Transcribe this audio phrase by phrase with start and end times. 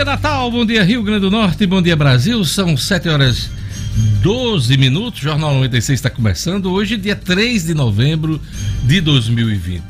[0.00, 0.50] dia, Natal.
[0.50, 1.66] Bom dia, Rio Grande do Norte.
[1.66, 2.42] Bom dia, Brasil.
[2.42, 3.50] São 7 horas
[4.22, 5.20] 12 minutos.
[5.20, 6.72] Jornal 96 está começando.
[6.72, 8.40] Hoje, dia 3 de novembro
[8.82, 9.82] de 2020.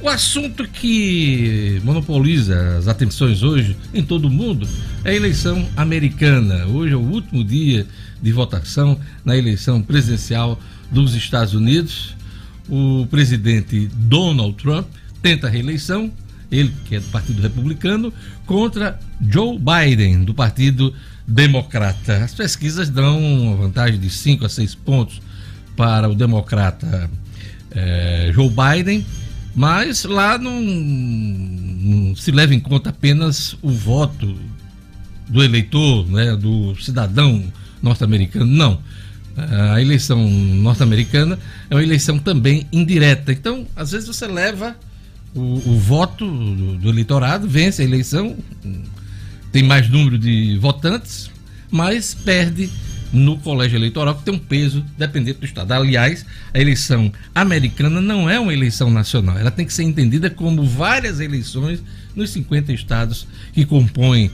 [0.00, 4.66] O assunto que monopoliza as atenções hoje em todo o mundo
[5.04, 6.64] é a eleição americana.
[6.66, 7.86] Hoje é o último dia
[8.22, 10.58] de votação na eleição presidencial
[10.90, 12.16] dos Estados Unidos.
[12.70, 14.86] O presidente Donald Trump
[15.20, 16.10] tenta a reeleição,
[16.52, 18.12] ele que é do Partido Republicano,
[18.44, 20.94] contra Joe Biden, do Partido
[21.26, 22.18] Democrata.
[22.18, 25.22] As pesquisas dão uma vantagem de 5 a 6 pontos
[25.74, 27.10] para o democrata
[27.70, 29.04] eh, Joe Biden,
[29.54, 34.36] mas lá não, não, se leva em conta apenas o voto
[35.28, 37.42] do eleitor, né, do cidadão
[37.82, 38.78] norte-americano, não.
[39.34, 41.38] A eleição norte-americana
[41.70, 43.32] é uma eleição também indireta.
[43.32, 44.76] Então, às vezes você leva
[45.34, 48.36] o, o voto do, do, eleitorado, vence a eleição,
[49.50, 51.30] tem mais número de votantes,
[51.70, 52.70] mas perde
[53.12, 55.72] no colégio eleitoral, que tem um peso dependente do Estado.
[55.72, 60.64] Aliás, a eleição americana não é uma eleição nacional, ela tem que ser entendida como
[60.64, 61.82] várias eleições
[62.16, 64.30] nos 50 estados que compõem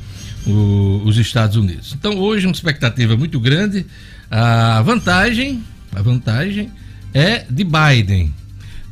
[0.46, 1.94] o, os Estados Unidos.
[1.98, 3.86] Então, hoje, uma expectativa muito grande.
[4.30, 5.62] A vantagem,
[5.94, 6.70] a vantagem
[7.14, 8.32] é de Biden.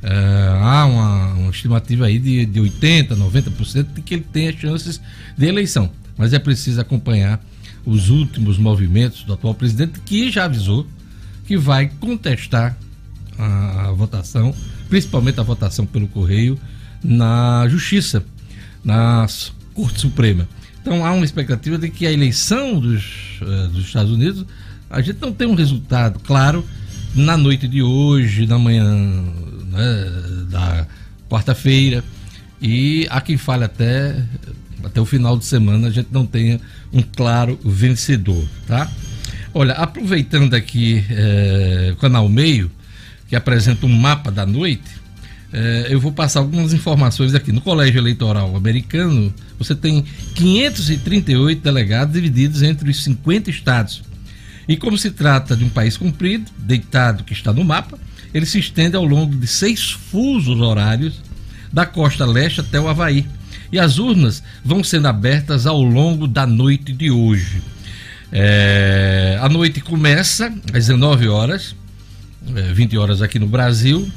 [0.07, 5.01] Uh, há uma, uma, estimativa aí de, de 80%, 90% de que ele tenha chances
[5.37, 5.91] de eleição.
[6.17, 7.45] Mas é preciso acompanhar
[7.85, 10.87] os últimos movimentos do atual presidente, que já avisou
[11.45, 12.77] que vai contestar
[13.37, 14.55] a, a votação,
[14.89, 16.57] principalmente a votação pelo correio,
[17.03, 18.25] na Justiça,
[18.85, 19.27] na
[19.75, 20.49] Corte Suprema.
[20.81, 24.47] Então há uma expectativa de que a eleição dos, uh, dos Estados Unidos,
[24.89, 26.65] a gente não tem um resultado claro
[27.13, 28.87] na noite de hoje, na manhã
[29.77, 30.87] né, da
[31.29, 32.03] quarta-feira,
[32.61, 34.17] e há quem fale até
[34.85, 36.61] até o final de semana a gente não tenha
[36.93, 38.91] um claro vencedor, tá?
[39.53, 42.71] Olha, aproveitando aqui é, o canal Meio,
[43.29, 44.85] que apresenta um mapa da noite,
[45.53, 47.53] é, eu vou passar algumas informações aqui.
[47.53, 50.05] No Colégio Eleitoral Americano, você tem
[50.35, 54.03] 538 delegados divididos entre os 50 estados.
[54.69, 57.99] E como se trata de um país comprido, deitado que está no mapa,
[58.33, 61.21] ele se estende ao longo de seis fusos horários
[61.73, 63.27] da costa leste até o Havaí
[63.71, 67.63] e as urnas vão sendo abertas ao longo da noite de hoje.
[68.33, 71.75] É, a noite começa às 19 horas,
[72.55, 74.09] é, 20 horas aqui no Brasil,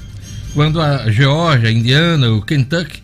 [0.54, 3.02] quando a Geórgia, Indiana, o Kentucky,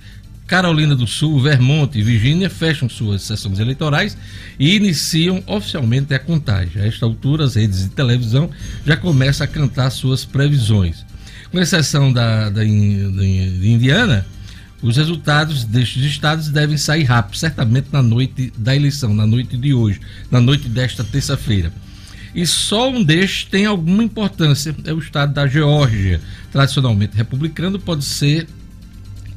[0.47, 4.15] Carolina do Sul, Vermont e Virgínia fecham suas sessões eleitorais
[4.59, 6.81] e iniciam oficialmente a contagem.
[6.81, 8.49] A esta altura, as redes de televisão
[8.85, 11.03] já começam a cantar suas previsões.
[11.51, 14.25] Com exceção da, da, da Indiana,
[14.81, 19.73] os resultados destes estados devem sair rápido, certamente na noite da eleição, na noite de
[19.73, 21.73] hoje, na noite desta terça-feira.
[22.35, 28.03] E só um destes tem alguma importância, é o estado da Geórgia, tradicionalmente republicano, pode
[28.03, 28.47] ser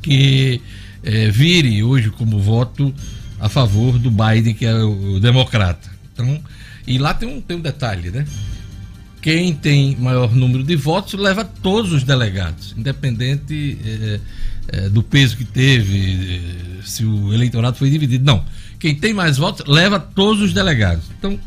[0.02, 0.60] que
[1.02, 2.94] é, vire hoje como voto
[3.40, 5.88] a favor do Biden, que é o democrata.
[6.12, 6.40] Então,
[6.86, 8.26] e lá tem um, tem um detalhe, né?
[9.20, 13.78] Quem tem maior número de votos leva todos os delegados, independente.
[13.84, 14.20] É,
[14.68, 18.24] é, do peso que teve, é, se o eleitorado foi dividido.
[18.24, 18.44] Não.
[18.78, 21.04] Quem tem mais votos leva todos os delegados.
[21.18, 21.38] Então,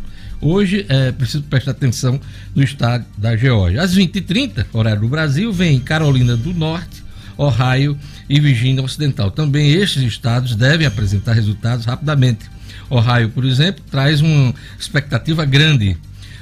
[0.42, 2.20] hoje é preciso prestar atenção
[2.56, 3.82] no estado da Geórgia.
[3.82, 7.01] Às 20h30, horário do Brasil, vem Carolina do Norte,
[7.42, 7.98] Ohio
[8.30, 9.32] e Virgínia Ocidental.
[9.32, 12.46] Também estes estados devem apresentar resultados rapidamente.
[12.90, 15.98] Ohio, por exemplo, traz uma expectativa grande.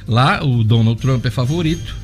[0.05, 1.95] Lá, o Donald Trump é favorito,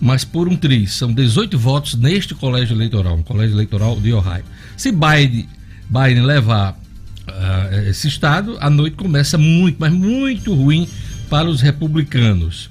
[0.00, 0.94] mas por um triz.
[0.94, 4.44] São 18 votos neste colégio eleitoral, um colégio eleitoral de Ohio.
[4.76, 5.48] Se Biden,
[5.88, 6.72] Biden levar
[7.28, 10.88] uh, esse estado, a noite começa muito, mas muito ruim
[11.28, 12.68] para os republicanos.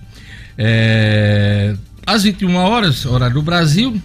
[0.57, 1.73] É,
[2.05, 4.01] às 21 horas, horário do Brasil,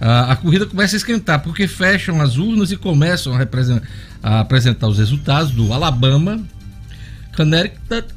[0.00, 3.46] a, a corrida começa a esquentar, porque fecham as urnas e começam a,
[4.22, 6.42] a apresentar os resultados do Alabama,
[7.34, 8.08] Connecticut,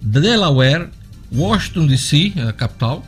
[0.00, 0.88] Delaware,
[1.32, 3.04] Washington DC, a capital,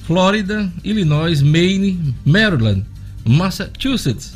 [0.00, 2.84] Flórida, Illinois, Maine, Maryland,
[3.24, 4.32] Massachusetts,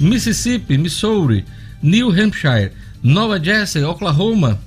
[0.00, 1.44] Mississippi, Missouri,
[1.82, 2.72] New Hampshire,
[3.02, 4.58] Nova Jersey, Oklahoma,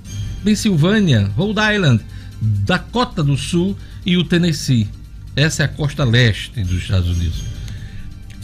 [0.44, 2.00] Pensilvânia, Rhode Island,
[2.40, 4.88] Dakota do Sul e o Tennessee.
[5.34, 7.53] Essa é a costa leste dos Estados Unidos.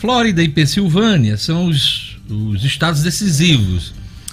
[0.00, 3.92] Flórida e Pensilvânia são os, os estados decisivos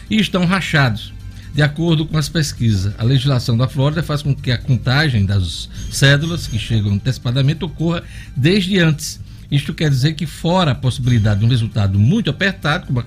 [0.09, 1.11] e estão rachados.
[1.53, 5.67] De acordo com as pesquisas, a legislação da Flórida faz com que a contagem das
[5.91, 8.01] cédulas que chegam antecipadamente ocorra
[8.33, 9.19] desde antes
[9.51, 13.01] Isto quer dizer que, fora a possibilidade de um resultado muito apertado, como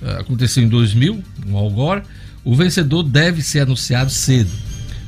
[0.00, 2.02] eh, aconteceu em 2000, no Al Gore,
[2.42, 4.50] o vencedor deve ser anunciado cedo.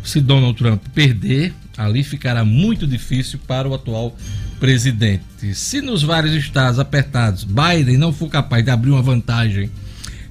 [0.04, 4.16] Se Donald Trump perder, ali ficará muito difícil para o atual
[4.64, 5.54] presidente.
[5.54, 9.70] Se nos vários estados apertados Biden não for capaz de abrir uma vantagem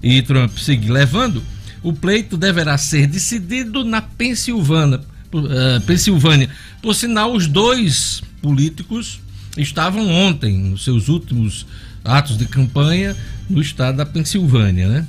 [0.02, 1.44] e Trump seguir levando,
[1.84, 5.02] o pleito deverá ser decidido na Pensilvânia.
[5.32, 6.50] Uh, Pensilvânia.
[6.82, 9.20] Por sinal, os dois políticos
[9.56, 11.68] estavam ontem, nos seus últimos
[12.04, 13.16] atos de campanha,
[13.48, 15.08] no estado da Pensilvânia, né?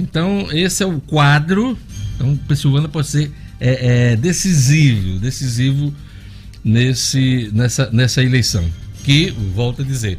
[0.00, 1.78] Então, esse é o quadro.
[2.16, 3.30] Então, Pensilvânia pode ser
[3.60, 5.94] é, é, decisivo, decisivo
[6.68, 8.64] nesse, nessa, nessa eleição,
[9.02, 10.18] que, volto a dizer,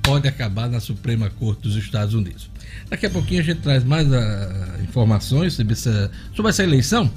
[0.00, 2.48] pode acabar na Suprema Corte dos Estados Unidos.
[2.88, 7.10] Daqui a pouquinho a gente traz mais a, ah, informações sobre essa, sobre essa eleição.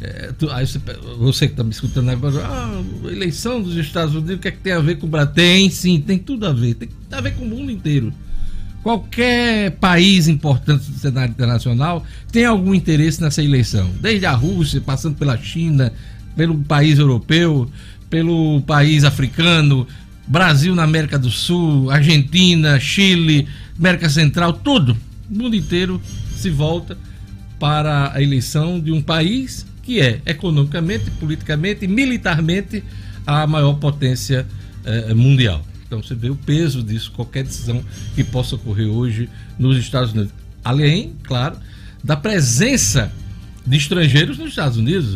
[0.00, 0.80] É, tu, aí você,
[1.18, 4.58] você, que está me escutando agora, ah, eleição dos Estados Unidos, o que é que
[4.58, 5.34] tem a ver com o Brasil?
[5.34, 8.12] Tem sim, tem tudo a ver, tem, tem a ver com o mundo inteiro.
[8.82, 15.16] Qualquer país importante do cenário internacional tem algum interesse nessa eleição, desde a Rússia, passando
[15.16, 15.92] pela China,
[16.36, 17.70] pelo país europeu,
[18.10, 19.86] pelo país africano,
[20.26, 23.46] Brasil na América do Sul, Argentina, Chile,
[23.78, 24.96] América Central, tudo,
[25.30, 26.00] o mundo inteiro
[26.36, 26.96] se volta
[27.58, 32.82] para a eleição de um país que é economicamente, politicamente e militarmente
[33.26, 34.46] a maior potência
[34.84, 35.64] eh, mundial.
[35.86, 37.84] Então você vê o peso disso, qualquer decisão
[38.14, 39.28] que possa ocorrer hoje
[39.58, 40.32] nos Estados Unidos.
[40.64, 41.58] Além, claro,
[42.02, 43.12] da presença
[43.66, 45.14] de estrangeiros nos Estados Unidos.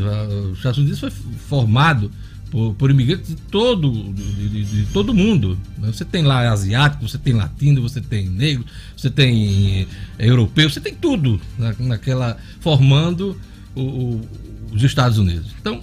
[0.51, 2.11] Os Estados Unidos foi formado
[2.51, 5.59] por, por imigrantes de todo, de, de, de todo mundo.
[5.79, 5.89] Né?
[5.93, 8.65] Você tem lá asiático, você tem latino, você tem negro,
[8.97, 9.87] você tem
[10.19, 13.39] é, europeu, você tem tudo na, naquela formando
[13.75, 14.29] o, o,
[14.73, 15.53] os Estados Unidos.
[15.61, 15.81] Então,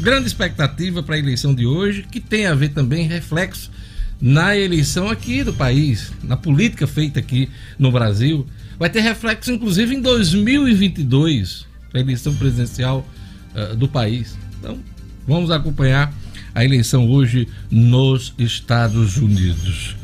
[0.00, 3.70] grande expectativa para a eleição de hoje, que tem a ver também reflexo
[4.20, 7.48] na eleição aqui do país, na política feita aqui
[7.78, 8.46] no Brasil.
[8.78, 13.06] Vai ter reflexo, inclusive, em 2022, a eleição presidencial
[13.54, 14.36] uh, do país.
[14.58, 14.78] Então,
[15.26, 16.14] Vamos acompanhar
[16.54, 19.96] a eleição hoje nos Estados Unidos.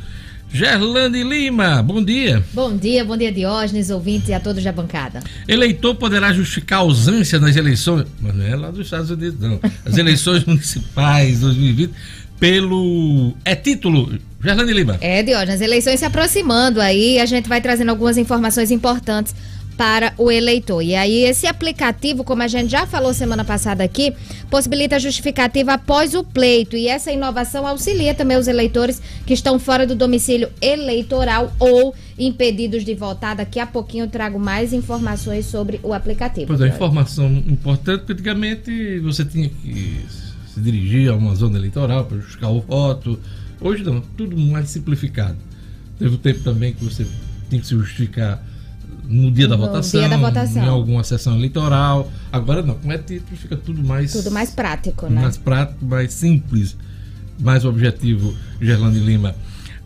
[0.53, 2.45] Gerlane Lima, bom dia.
[2.53, 5.23] Bom dia, bom dia Diógenes, ouvintes e a todos da bancada.
[5.49, 9.59] Eleitor poderá justificar a ausência nas eleições, mas não é lá dos Estados Unidos não,
[9.85, 11.93] as eleições municipais 2020
[12.39, 14.99] pelo é título Gerlane Lima.
[15.01, 19.35] É, Diógenes, eleições se aproximando aí, a gente vai trazendo algumas informações importantes
[19.77, 20.83] para o eleitor.
[20.83, 24.13] E aí, esse aplicativo, como a gente já falou semana passada aqui,
[24.51, 26.77] possibilita a justificativa após o pleito.
[26.77, 32.85] E essa inovação auxilia também os eleitores que estão fora do domicílio eleitoral ou impedidos
[32.85, 33.37] de votar.
[33.37, 36.47] Daqui a pouquinho eu trago mais informações sobre o aplicativo.
[36.47, 40.01] Pois é, informação importante, porque antigamente você tinha que
[40.53, 43.19] se dirigir a uma zona eleitoral para buscar o voto.
[43.61, 45.39] Hoje não, tudo mais simplificado.
[45.99, 47.07] Teve o tempo também que você
[47.49, 48.45] tinha que se justificar
[49.05, 52.11] no dia da, no votação, dia da votação, em alguma sessão eleitoral.
[52.31, 54.13] Agora não, como é título, fica tudo mais.
[54.13, 55.23] Tudo mais prático, né?
[55.23, 56.77] Mais prático, mais simples,
[57.39, 59.35] mais objetivo, Gerlane Lima.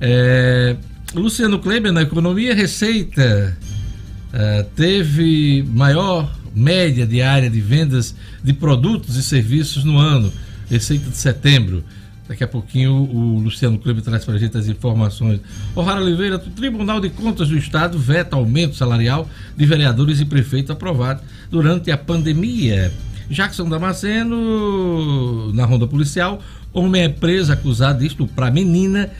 [0.00, 0.76] É,
[1.14, 3.56] Luciano Kleber, na economia, receita
[4.32, 10.32] é, teve maior média diária de vendas de produtos e serviços no ano,
[10.68, 11.84] receita de setembro.
[12.28, 15.40] Daqui a pouquinho o Luciano Clube traz para a gente as informações.
[15.74, 20.70] O'Hara Oliveira, o Tribunal de Contas do Estado veta aumento salarial de vereadores e prefeitos
[20.70, 22.92] aprovado durante a pandemia.
[23.30, 26.40] Jackson Damasceno, na ronda policial,
[26.72, 29.10] homem é preso acusado de estuprar menina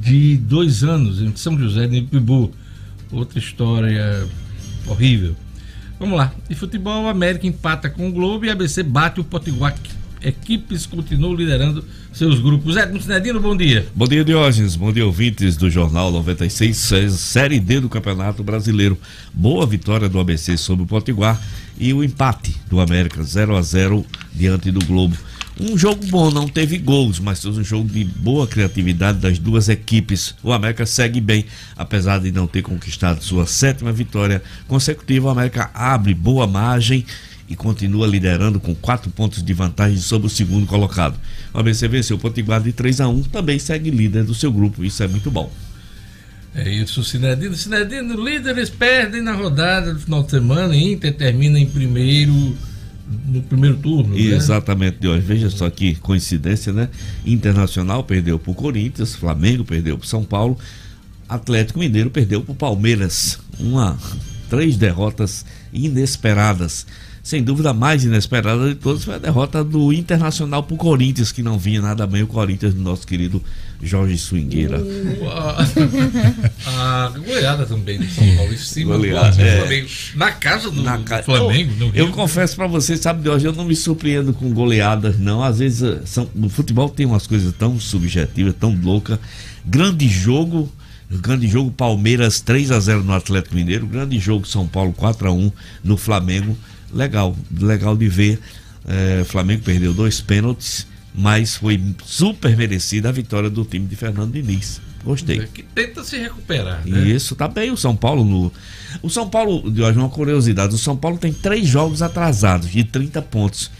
[0.00, 2.52] de dois anos em São José de Ipibu.
[3.12, 4.26] Outra história
[4.86, 5.36] horrível.
[5.98, 6.32] Vamos lá.
[6.50, 9.74] E futebol, América empata com o Globo e ABC bate o Potiguar
[10.24, 12.76] equipes continuam liderando seus grupos.
[12.76, 13.86] Edmo Sinedino, bom dia.
[13.94, 14.76] Bom dia, Diógenes.
[14.76, 16.76] Bom dia, ouvintes do Jornal 96,
[17.12, 18.98] Série D do Campeonato Brasileiro.
[19.32, 21.40] Boa vitória do ABC sobre o Potiguar
[21.78, 25.16] e o empate do América 0 a 0 diante do Globo.
[25.60, 29.68] Um jogo bom, não teve gols, mas foi um jogo de boa criatividade das duas
[29.68, 30.34] equipes.
[30.42, 31.44] O América segue bem,
[31.76, 35.28] apesar de não ter conquistado sua sétima vitória consecutiva.
[35.28, 37.04] O América abre boa margem
[37.52, 41.20] e continua liderando com quatro pontos de vantagem sobre o segundo colocado.
[41.52, 44.82] O ABC venceu o Potiguar de 3 a 1 também segue líder do seu grupo,
[44.82, 45.52] isso é muito bom.
[46.54, 47.54] É isso, Sinedino.
[47.54, 52.56] Sinedino, líderes perdem na rodada do final de semana, Inter termina em primeiro
[53.26, 54.14] no primeiro turno.
[54.14, 54.22] Né?
[54.22, 55.20] Exatamente, de hoje.
[55.20, 56.88] Veja só que coincidência, né?
[57.26, 60.58] Internacional perdeu para o Corinthians, Flamengo perdeu para São Paulo,
[61.28, 63.38] Atlético Mineiro perdeu para o Palmeiras.
[63.60, 63.98] Uma,
[64.48, 66.86] três derrotas inesperadas
[67.22, 71.42] sem dúvida a mais inesperada de todas foi a derrota do Internacional pro Corinthians, que
[71.42, 73.42] não vinha nada bem o Corinthians do nosso querido
[73.80, 74.80] Jorge Swingueira.
[76.66, 79.58] a, a goleada também do São Paulo em cima Goleada, do é.
[79.60, 79.88] Flamengo.
[80.16, 83.76] Na casa do Na ca- Flamengo, eu, confesso pra você, sabe, hoje eu não me
[83.76, 85.42] surpreendo com goleadas, não.
[85.42, 89.18] Às vezes eh, são, no futebol tem umas coisas tão subjetivas, tão loucas.
[89.64, 90.70] Grande jogo,
[91.10, 95.32] grande jogo Palmeiras 3 a 0 no Atlético Mineiro, grande jogo São Paulo 4 a
[95.32, 95.52] 1
[95.84, 96.56] no Flamengo.
[96.92, 98.38] Legal, legal de ver.
[99.20, 104.32] O Flamengo perdeu dois pênaltis, mas foi super merecida a vitória do time de Fernando
[104.32, 104.80] Diniz.
[105.04, 105.46] Gostei.
[105.48, 106.86] Que tenta se recuperar.
[106.86, 107.08] Né?
[107.08, 108.52] Isso, tá bem o São Paulo no.
[109.02, 113.20] O São Paulo, Jorge, uma curiosidade: o São Paulo tem três jogos atrasados de 30
[113.22, 113.70] pontos.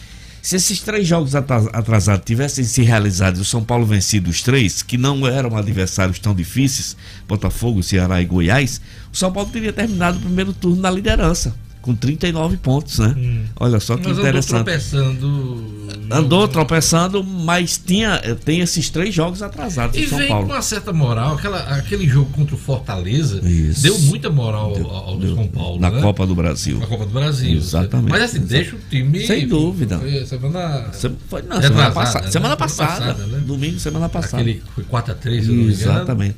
[0.41, 4.43] Se esses três jogos atra- atrasados tivessem se realizado e o São Paulo vencido os
[4.43, 6.97] três, que não eram adversários tão difíceis,
[7.29, 8.81] Botafogo, Ceará e Goiás,
[9.13, 13.15] o São Paulo teria terminado o primeiro turno na liderança, com 39 pontos, né?
[13.61, 14.65] Olha só que Mas andou interessante.
[14.65, 15.83] tropeçando.
[16.11, 20.47] Andou tropeçando, mas tinha, tem esses três jogos atrasados E do São vem Paulo.
[20.47, 21.35] com uma certa moral.
[21.35, 23.83] Aquela, aquele jogo contra o Fortaleza Isso.
[23.83, 25.81] deu muita moral ao, ao Deu- São Paulo.
[25.81, 26.01] na né?
[26.01, 26.79] Copa do Brasil.
[26.79, 27.57] Na Copa do Brasil.
[27.57, 28.11] Exatamente.
[28.11, 29.27] Mas assim, deixa o time.
[29.27, 29.99] Sem dúvida.
[29.99, 30.87] Foi Semana.
[30.93, 32.25] Se- Foi, não, semana passada.
[32.27, 32.31] né?
[32.31, 33.15] Semana Semana passada.
[33.27, 33.43] né?
[33.45, 34.43] Domingo, semana passada.
[34.43, 35.73] Aquele foi 4x3, se eu não me engano.
[35.73, 36.37] Exatamente.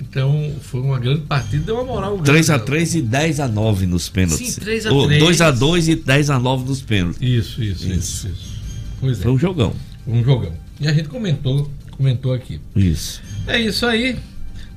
[0.00, 2.38] Então foi uma grande partida, deu uma moral grande.
[2.40, 4.52] 3x3 e 10x9 nos pênaltis.
[4.54, 5.22] Sim, 3 a Ou 3.
[5.22, 7.20] 2x2 e 10x9 nos pênaltis.
[7.22, 8.28] Isso, isso, isso, Isso.
[8.28, 8.56] isso.
[9.00, 9.72] Pois é, Foi um jogão.
[10.04, 10.52] foi um jogão.
[10.80, 12.60] E a gente comentou, comentou aqui.
[12.74, 13.22] Isso.
[13.46, 14.16] É isso aí.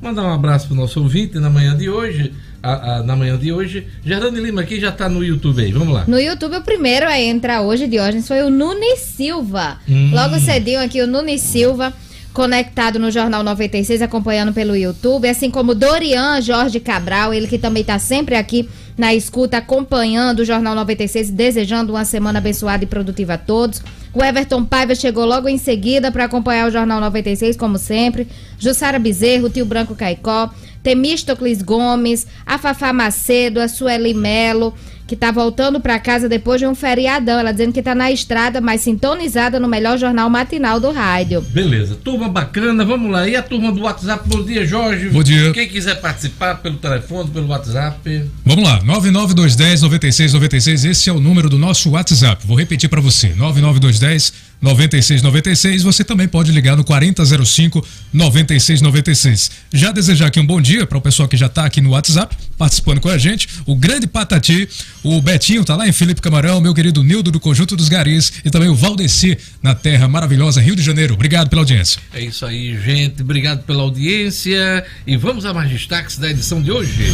[0.01, 2.31] Mandar um abraço pro nosso ouvinte na manhã de hoje.
[2.63, 3.87] A- a- na manhã de hoje.
[4.03, 5.71] Gerlane Lima aqui já tá no YouTube aí.
[5.71, 6.05] Vamos lá.
[6.07, 9.77] No YouTube, o primeiro a entrar hoje, Diógenes, foi o Nunes Silva.
[9.87, 10.11] Hum.
[10.13, 11.93] Logo cedinho aqui, o Nunes Silva,
[12.33, 15.27] conectado no Jornal 96, acompanhando pelo YouTube.
[15.27, 18.67] Assim como Dorian Jorge Cabral, ele que também está sempre aqui
[18.97, 23.81] na escuta, acompanhando o Jornal 96, desejando uma semana abençoada e produtiva a todos.
[24.13, 28.27] O Everton Paiva chegou logo em seguida para acompanhar o Jornal 96, como sempre.
[28.57, 30.51] Jussara Bezerro, Tio Branco Caicó,
[30.83, 34.73] Temístocles Gomes, a Fafá Macedo, a Sueli Melo,
[35.09, 37.39] que tá voltando para casa depois de um feriadão.
[37.39, 41.41] Ela dizendo que tá na estrada, mas sintonizada no melhor jornal matinal do rádio.
[41.41, 43.27] Beleza, turma bacana, vamos lá.
[43.27, 45.09] E a turma do WhatsApp, bom dia, Jorge.
[45.09, 45.51] Bom dia.
[45.51, 48.29] Quem quiser participar pelo telefone, pelo WhatsApp.
[48.45, 52.45] Vamos lá, 99210 9696, esse é o número do nosso WhatsApp.
[52.45, 55.83] Vou repetir para você, 99210 9696.
[55.83, 59.51] Você também pode ligar no 4005 9696.
[59.71, 62.35] Já desejar aqui um bom dia para o pessoal que já está aqui no WhatsApp,
[62.57, 63.47] participando com a gente.
[63.65, 64.67] O grande Patati,
[65.03, 68.49] o Betinho tá lá em Felipe Camarão, meu querido Nildo do Conjunto dos Garis e
[68.49, 71.13] também o Valdeci na terra maravilhosa Rio de Janeiro.
[71.13, 72.01] Obrigado pela audiência.
[72.13, 73.21] É isso aí, gente.
[73.21, 74.83] Obrigado pela audiência.
[75.07, 77.13] E vamos a mais destaques da edição de hoje.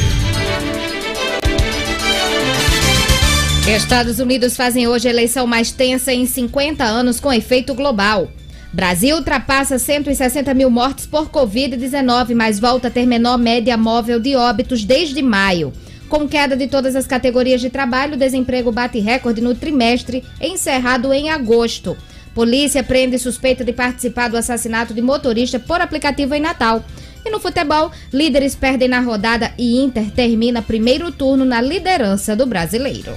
[3.67, 8.31] Estados Unidos fazem hoje a eleição mais tensa em 50 anos com efeito global.
[8.71, 14.35] Brasil ultrapassa 160 mil mortes por Covid-19, mas volta a ter menor média móvel de
[14.35, 15.71] óbitos desde maio.
[16.09, 21.12] Com queda de todas as categorias de trabalho, o desemprego bate recorde no trimestre encerrado
[21.12, 21.97] em agosto.
[22.33, 26.83] Polícia prende suspeita de participar do assassinato de motorista por aplicativo em Natal.
[27.25, 32.45] E no futebol, líderes perdem na rodada e Inter termina primeiro turno na liderança do
[32.45, 33.13] brasileiro.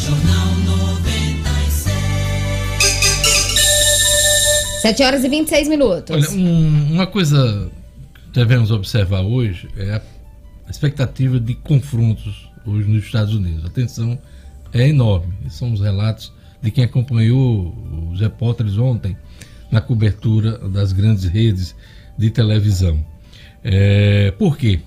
[0.00, 1.84] Jornal 96.
[4.82, 6.16] 7 horas e 26 minutos.
[6.16, 7.70] Olha, um- uma coisa
[8.14, 10.00] que devemos observar hoje é a
[10.76, 13.64] expectativa de confrontos hoje nos Estados Unidos.
[13.64, 14.18] A tensão
[14.72, 15.32] é enorme.
[15.46, 19.16] Esses são os relatos de quem acompanhou os repórteres ontem
[19.70, 21.74] na cobertura das grandes redes
[22.18, 23.04] de televisão.
[23.64, 24.80] É, por quê?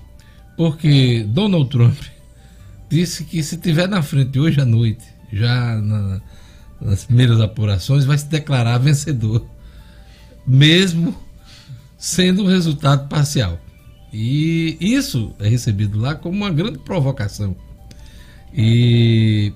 [0.56, 1.98] Porque Donald Trump
[2.88, 6.20] disse que se tiver na frente hoje à noite, já na-
[6.80, 9.44] nas primeiras apurações, vai se declarar vencedor
[10.46, 11.14] mesmo
[11.98, 13.58] sendo um resultado parcial.
[14.12, 17.54] E isso é recebido lá como uma grande provocação.
[18.52, 19.52] E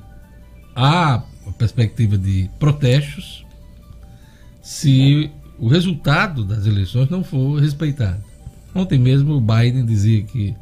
[0.74, 3.44] há a perspectiva de protestos
[4.62, 8.22] se o resultado das eleições não for respeitado.
[8.74, 10.54] Ontem mesmo o Biden dizia que,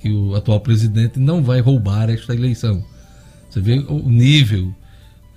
[0.00, 2.84] que o atual presidente não vai roubar esta eleição.
[3.48, 4.74] Você vê o nível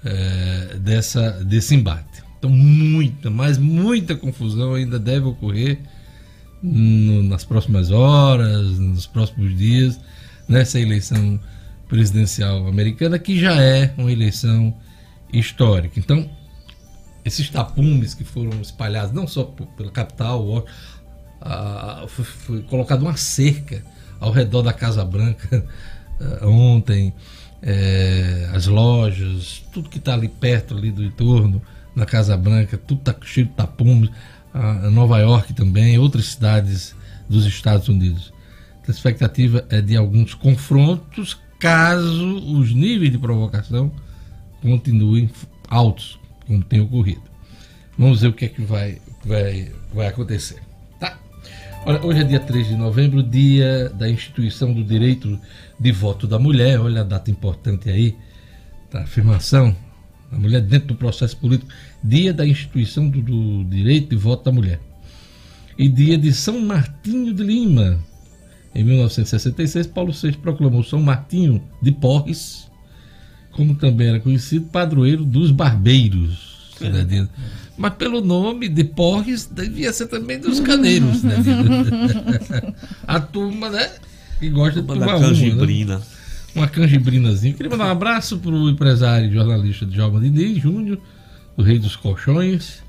[0.03, 2.23] eh, dessa, desse embate.
[2.37, 5.79] Então, muita, mas muita confusão ainda deve ocorrer
[6.61, 9.99] no- nas próximas horas, nos próximos dias,
[10.47, 11.39] nessa eleição
[11.87, 14.73] presidencial americana, que já é uma eleição
[15.31, 15.99] histórica.
[15.99, 16.29] Então,
[17.23, 20.65] esses tapumes que foram espalhados não só pela capital,
[21.41, 23.83] ah, foi, foi colocada uma cerca
[24.19, 25.65] ao redor da Casa Branca
[26.19, 27.11] eh, ontem,
[27.61, 31.61] eh, as lojas, tudo que está ali perto ali do entorno,
[31.95, 34.09] na Casa Branca, tudo está cheio de tapumes,
[34.53, 36.95] a, Nova York também, outras cidades
[37.29, 38.33] dos Estados Unidos.
[38.87, 43.91] A expectativa é de alguns confrontos, caso os níveis de provocação
[44.61, 45.29] continuem
[45.69, 47.21] altos, como tem ocorrido.
[47.97, 50.61] Vamos ver o que é que vai, vai, vai acontecer.
[50.99, 51.17] Tá?
[51.85, 55.39] Olha, hoje é dia 3 de novembro, dia da instituição do direito
[55.79, 56.79] de voto da mulher.
[56.79, 58.15] Olha a data importante aí,
[58.91, 59.75] da afirmação
[60.31, 61.71] da mulher dentro do processo político.
[62.03, 64.79] Dia da instituição do, do direito de voto da mulher.
[65.77, 67.99] E dia de São Martinho de Lima.
[68.73, 72.69] Em 1966, Paulo VI proclamou São Martinho de Porres,
[73.51, 76.73] como também era conhecido, padroeiro dos barbeiros.
[76.77, 77.29] cidadino.
[77.77, 81.23] Mas pelo nome de Porres, devia ser também dos caneiros.
[81.23, 81.35] Né?
[83.07, 83.89] A turma, né?
[84.39, 85.27] Que gosta de Uma da tomar uma, né?
[85.27, 86.01] canjibrina.
[86.55, 87.53] uma canjibrinazinha.
[87.53, 90.99] Queria mandar um abraço para o empresário e jornalista Djalma Diniz Júnior,
[91.57, 92.81] do Rei dos Colchões,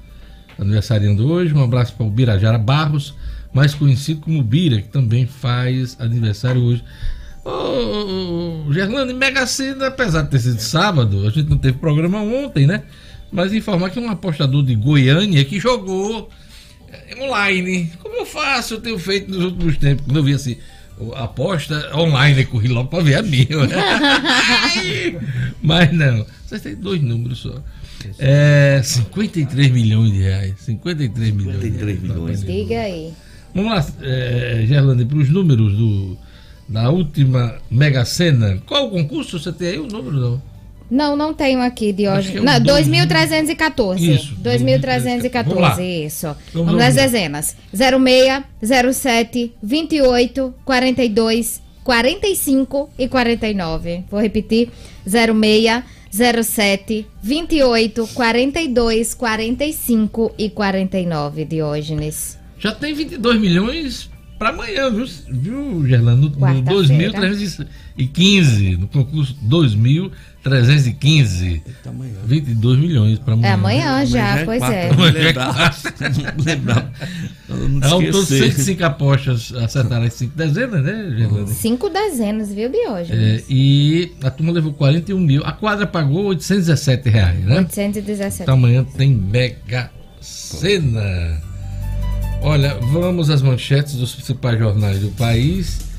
[0.58, 1.52] aniversariando hoje.
[1.54, 3.14] Um abraço para o Birajara Barros,
[3.52, 6.82] mais conhecido como Bira, que também faz aniversário hoje.
[7.44, 12.66] Ô, Gerlando, Mega Sena, apesar de ter sido sábado, a gente não teve programa ontem,
[12.66, 12.82] né?
[13.32, 16.30] Mas informar que um apostador de Goiânia que jogou
[16.92, 17.90] eh, online.
[17.98, 20.04] Como eu faço, eu tenho feito nos últimos tempos.
[20.04, 20.56] Quando eu vi assim,
[20.98, 23.46] o- aposta online, corri logo para ver a minha.
[23.74, 25.18] Ai,
[25.62, 27.54] Mas não, vocês têm dois números só.
[28.18, 30.54] É 53 milhões de reais.
[30.60, 31.56] 53 milhões.
[31.60, 32.02] de 53 reais.
[32.02, 32.44] milhões.
[32.44, 33.12] Diga aí.
[33.54, 36.16] Vamos lá, é, Gerlande, para os números do,
[36.68, 38.58] da última Mega Sena.
[38.66, 39.38] Qual o concurso?
[39.38, 40.16] Você tem aí o número?
[40.18, 40.42] Não?
[40.90, 42.36] Não, não tenho aqui, Diógenes.
[42.36, 43.98] é o Não, dois- 2.314.
[43.98, 45.82] Isso, 2.314, vamos lá.
[45.82, 46.26] isso.
[46.52, 47.56] Vamos Vamos nas dezenas.
[47.72, 54.04] 06, 07, 28, 42, 45 e 49.
[54.10, 54.68] Vou repetir.
[55.06, 62.38] 06, 07, 28, 42, 45 e 49, Diógenes.
[62.58, 66.28] Já tem 22 milhões para amanhã, viu, viu Gerlando?
[66.28, 67.20] No, no Quarta-feira.
[67.20, 69.34] 2315, no concurso
[70.50, 71.62] 2315.
[71.86, 72.14] Amanhã.
[72.24, 73.48] 22 milhões para amanhã.
[73.48, 74.88] É amanhã já, pois é.
[74.88, 75.76] quarta, Não lembrar.
[76.36, 76.92] Não lembrar.
[77.48, 78.52] Não Ao todo, esquecer.
[78.52, 81.50] 105 apostas acertaram as 5 dezenas, né, Gerlando?
[81.50, 83.42] Cinco dezenas, viu, Diógenes?
[83.42, 85.44] É, e a turma levou 41 mil.
[85.44, 87.58] A quadra pagou 817 reais, né?
[87.58, 88.42] 817.
[88.42, 89.90] Então amanhã tem Mega
[90.20, 91.40] Sena.
[92.42, 95.92] Olha, vamos às manchetes dos principais jornais do país.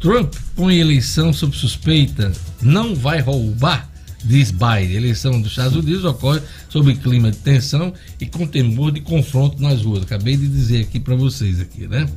[0.00, 3.88] Trump põe eleição sob suspeita, não vai roubar,
[4.24, 4.96] diz Biden.
[4.96, 9.82] Eleição dos Estados Unidos ocorre sob clima de tensão e com temor de confronto nas
[9.82, 10.02] ruas.
[10.02, 12.08] Acabei de dizer aqui para vocês aqui, né?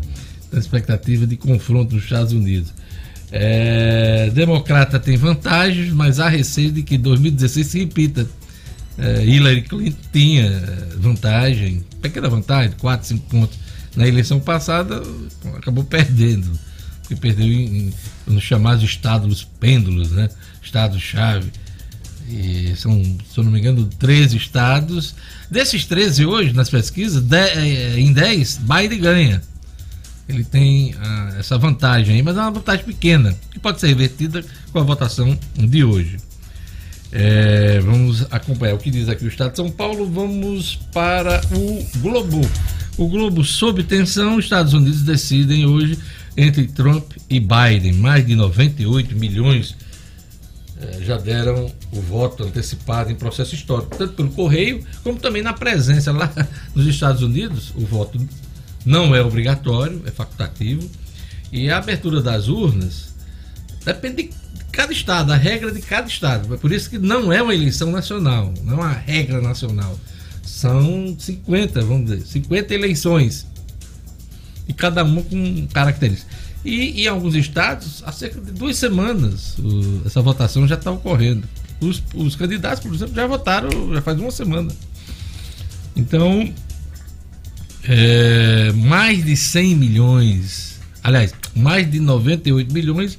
[0.53, 2.73] A expectativa de confronto nos Estados Unidos.
[3.31, 8.27] É, democrata tem vantagens, mas há receio de que 2016 se repita.
[8.97, 13.57] É, Hillary Clinton tinha é, vantagem, pequena vantagem, 4, 5 pontos.
[13.95, 15.01] Na eleição passada,
[15.57, 16.49] acabou perdendo.
[17.01, 17.93] Porque perdeu em, em,
[18.25, 20.29] nos chamados estados pêndulos, né?
[20.61, 21.51] Estados-chave.
[22.27, 25.15] E são, se eu não me engano, 13 estados.
[25.49, 29.41] Desses 13 hoje, nas pesquisas, eh, em 10, Biden ganha.
[30.27, 34.43] Ele tem ah, essa vantagem aí, mas é uma vantagem pequena, que pode ser revertida
[34.71, 36.17] com a votação de hoje.
[37.11, 40.09] É, vamos acompanhar o que diz aqui o Estado de São Paulo.
[40.09, 42.41] Vamos para o Globo.
[42.97, 45.97] O Globo sob tensão, os Estados Unidos decidem hoje
[46.35, 47.93] entre Trump e Biden.
[47.93, 49.75] Mais de 98 milhões
[51.01, 56.11] já deram o voto antecipado em processo histórico, tanto pelo correio como também na presença
[56.11, 56.31] lá
[56.75, 57.71] nos Estados Unidos.
[57.75, 58.19] O voto
[58.85, 60.89] não é obrigatório, é facultativo.
[61.51, 63.13] E a abertura das urnas
[63.85, 64.29] depende de
[64.71, 66.53] cada estado, a regra de cada estado.
[66.53, 69.97] É por isso que não é uma eleição nacional, não é uma regra nacional.
[70.43, 73.47] São 50, vamos dizer, 50 eleições.
[74.67, 76.44] E cada uma com características.
[76.65, 81.47] E em alguns estados, há cerca de duas semanas, o- essa votação já está ocorrendo.
[81.79, 84.71] Os, os candidatos, por exemplo, já votaram já faz uma semana.
[85.95, 86.51] Então,
[87.83, 93.17] é, mais de 100 milhões, aliás, mais de 98 milhões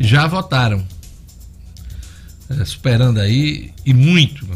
[0.00, 0.84] já votaram.
[2.50, 4.46] É, superando aí, e muito,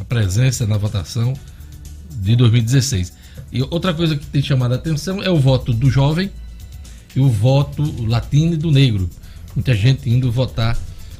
[0.00, 1.32] a presença na votação
[2.10, 3.12] de 2016.
[3.52, 6.30] E outra coisa que tem chamado a atenção é o voto do jovem
[7.14, 9.08] e o voto latino e do negro.
[9.54, 10.78] Muita gente indo votar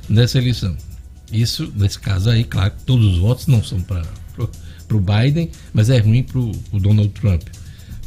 [0.09, 0.77] nessa eleição.
[1.33, 4.05] Isso, nesse caso aí, claro, que todos os votos não são para
[4.91, 7.43] o Biden, mas é ruim para o Donald Trump.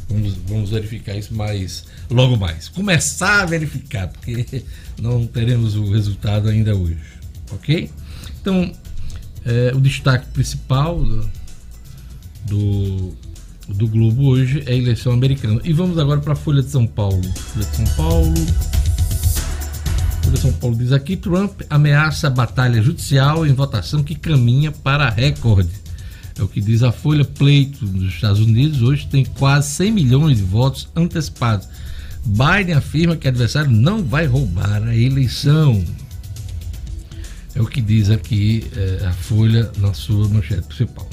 [0.08, 2.68] Vamos, vamos verificar isso mais logo mais.
[2.68, 4.62] Começar a verificar, porque
[5.00, 6.98] não teremos o resultado ainda hoje.
[7.50, 7.90] Ok?
[8.40, 8.72] Então,
[9.44, 11.30] é, o destaque principal do,
[12.46, 13.16] do,
[13.68, 15.60] do Globo hoje é a eleição americana.
[15.64, 17.22] E vamos agora para a Folha de São Paulo.
[17.34, 18.34] Folha de São Paulo.
[20.22, 25.08] Folha de São Paulo diz aqui: Trump ameaça batalha judicial em votação que caminha para
[25.08, 25.70] recorde.
[26.38, 28.82] É o que diz a Folha Pleito dos Estados Unidos.
[28.82, 31.68] Hoje tem quase 100 milhões de votos antecipados.
[32.24, 35.84] Biden afirma que adversário não vai roubar a eleição.
[37.54, 41.08] É o que diz aqui é, a Folha na sua manchete principal.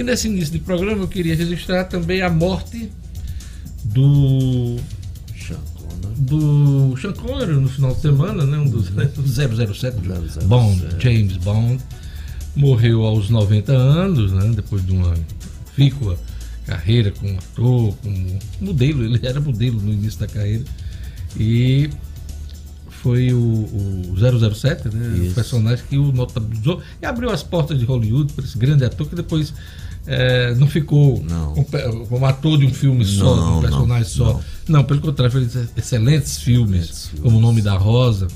[0.00, 2.90] E nesse início de programa eu queria registrar também a morte
[3.84, 4.76] do
[6.16, 8.56] do Sean Connery no final de semana, né?
[8.56, 9.98] Um dos do 007,
[10.46, 11.82] Bond, James Bond,
[12.56, 14.50] morreu aos 90 anos, né?
[14.56, 15.14] Depois de uma
[15.74, 16.18] fícua
[16.64, 20.64] carreira como ator, como modelo, ele era modelo no início da carreira
[21.38, 21.90] e
[22.88, 25.08] foi o, o 007, né?
[25.08, 25.34] O Isso.
[25.34, 29.14] personagem que o notabilizou e abriu as portas de Hollywood para esse grande ator que
[29.14, 29.52] depois
[30.06, 32.26] eh, não ficou Não.
[32.26, 34.40] ator de um filme só, de Não, um personagem não, só.
[34.68, 34.84] não.
[34.84, 37.22] Pelo contrário, fez excelentes filmes, Excelentes filmes.
[37.22, 38.26] como O Nome da Rosa,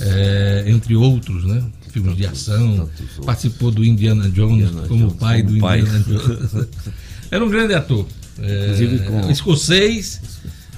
[0.00, 1.62] eh, entre outros, né?
[1.90, 2.88] Filmes de ação.
[3.24, 5.80] Participou do Indiana Jones Indiana como Jones, pai como do pai.
[5.80, 6.68] Indiana Jones.
[7.30, 8.06] Era um grande ator.
[8.38, 10.20] Inclusive com- Escocês,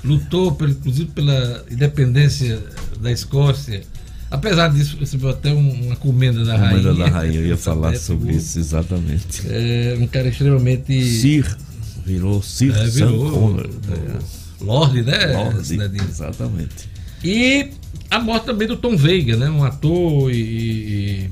[0.04, 2.62] lutou pelo- inclusive pela independência
[3.00, 3.82] da Escócia.
[4.30, 6.82] Apesar disso, recebeu até um- uma comenda da rainha.
[6.82, 9.42] Comenda da rainha, eu ia falar sobre isso exatamente.
[9.48, 11.00] É um cara extremamente.
[11.20, 11.56] Sir,
[12.04, 13.30] virou Sir É, virou.
[13.30, 13.70] Connery.
[13.92, 15.26] é, Lorde, né?
[15.26, 16.88] Lorde, exatamente.
[17.22, 17.68] E
[18.10, 19.48] a morte também do Tom Veiga, né?
[19.48, 21.30] Um ator e,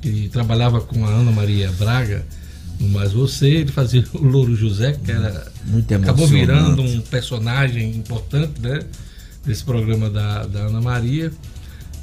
[0.00, 2.24] que trabalhava com a Ana Maria Braga
[2.78, 7.90] no Mais Você, ele fazia o Louro José, que era Muito acabou virando um personagem
[7.96, 8.80] importante, né?
[9.44, 11.32] Desse programa da, da Ana Maria.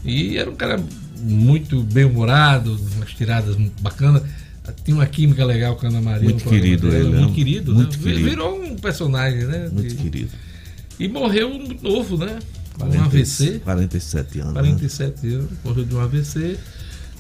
[0.06, 0.82] E era um cara
[1.22, 4.22] muito bem-humorado, umas tiradas muito bacanas.
[4.84, 6.30] Tinha uma química legal com a Ana Maria.
[6.30, 7.36] Muito querido dela, ele, Muito né?
[7.36, 8.04] querido, Muito né?
[8.04, 8.30] querido.
[8.30, 9.70] Virou um personagem, né?
[9.72, 10.30] Muito De- querido.
[11.00, 12.40] e morreu muito novo, né?
[12.76, 13.60] Um 40 AVC.
[13.64, 14.54] 47 anos.
[14.54, 14.60] né?
[14.62, 16.58] 47 anos, morreu de um AVC.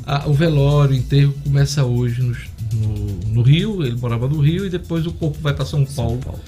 [0.05, 2.35] Ah, o velório, o enterro começa hoje no,
[2.79, 6.17] no- no Rio, ele morava no Rio, e depois o corpo vai para São Paulo,
[6.19, 6.39] Paulo.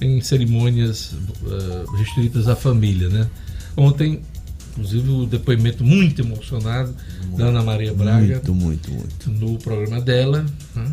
[0.00, 1.12] em cerimônias
[1.46, 3.28] ah, restritas à família, né?
[3.76, 4.22] Ontem,
[4.76, 6.94] inclusive, o depoimento muito emocionado
[7.36, 9.30] da Ana Maria Braga Muito, muito, muito.
[9.30, 10.92] no programa dela, né?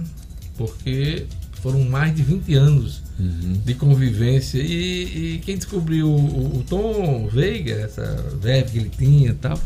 [0.57, 1.25] porque
[1.61, 3.61] foram mais de 20 anos Uhum.
[3.63, 9.29] de convivência e, e quem descobriu o, o Tom Veiga, essa verve que ele tinha
[9.29, 9.59] e tal,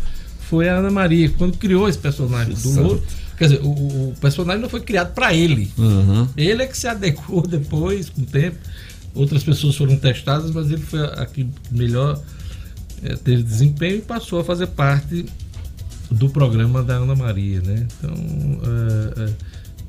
[0.49, 2.81] foi a Ana Maria, quando criou esse personagem do.
[2.81, 3.03] Louro.
[3.37, 5.71] Quer dizer, o, o personagem não foi criado para ele.
[5.77, 6.27] Uhum.
[6.35, 8.57] Ele é que se adequou depois, com o tempo.
[9.13, 12.21] Outras pessoas foram testadas, mas ele foi a que melhor
[13.03, 15.25] eh, teve desempenho e passou a fazer parte
[16.09, 17.85] do programa da Ana Maria, né?
[17.99, 18.13] Então
[19.15, 19.33] é, é-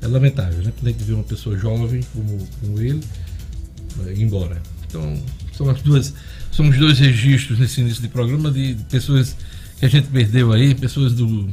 [0.01, 0.71] é lamentável, né?
[0.81, 3.01] A gente vê uma pessoa jovem como, como ele
[4.15, 4.61] ir embora.
[4.87, 5.21] Então
[5.55, 6.13] são as duas,
[6.51, 9.35] são os dois registros nesse início de programa de, de pessoas
[9.79, 11.49] que a gente perdeu aí, pessoas do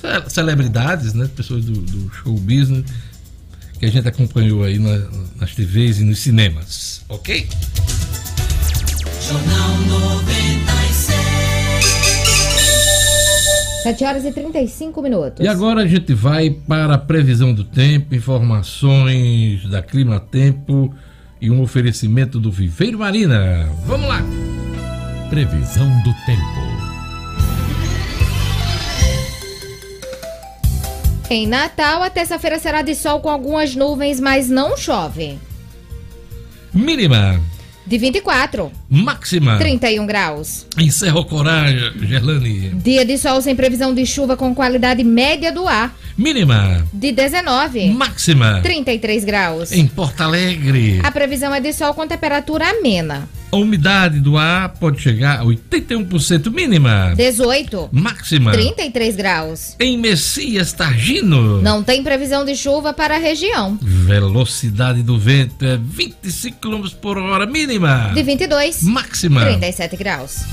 [0.00, 1.28] ce- celebridades, né?
[1.34, 2.84] Pessoas do, do show business
[3.78, 7.46] que a gente acompanhou aí na- nas TVs e nos cinemas, ok?
[9.28, 10.65] Jornal 96.
[13.86, 15.44] 7 horas e 35 minutos.
[15.44, 20.92] E agora a gente vai para a previsão do tempo, informações da Clima Tempo
[21.40, 23.68] e um oferecimento do Viveiro Marina.
[23.84, 24.24] Vamos lá!
[25.30, 26.66] Previsão do tempo.
[31.30, 35.38] Em Natal, a terça-feira será de sol com algumas nuvens, mas não chove.
[36.74, 37.40] Mínima,
[37.86, 39.58] De 24, máxima.
[39.58, 40.66] 31 graus.
[40.78, 42.70] Encerra o coragem, Gerlane.
[42.82, 45.94] Dia de sol sem previsão de chuva com qualidade média do ar.
[46.16, 48.60] Mínima, De 19, máxima.
[48.62, 49.70] 33 graus.
[49.72, 53.28] Em Porto Alegre, A previsão é de sol com temperatura amena.
[53.52, 57.12] a umidade do ar pode chegar a 81% mínima.
[57.16, 58.52] 18, Máxima.
[58.52, 59.76] 33 graus.
[59.78, 61.60] Em Messias Targino.
[61.62, 63.78] Não tem previsão de chuva para a região.
[63.82, 68.10] Velocidade do vento é 25 km por hora mínima.
[68.14, 69.42] De 22, Máxima.
[69.42, 70.44] 37 graus.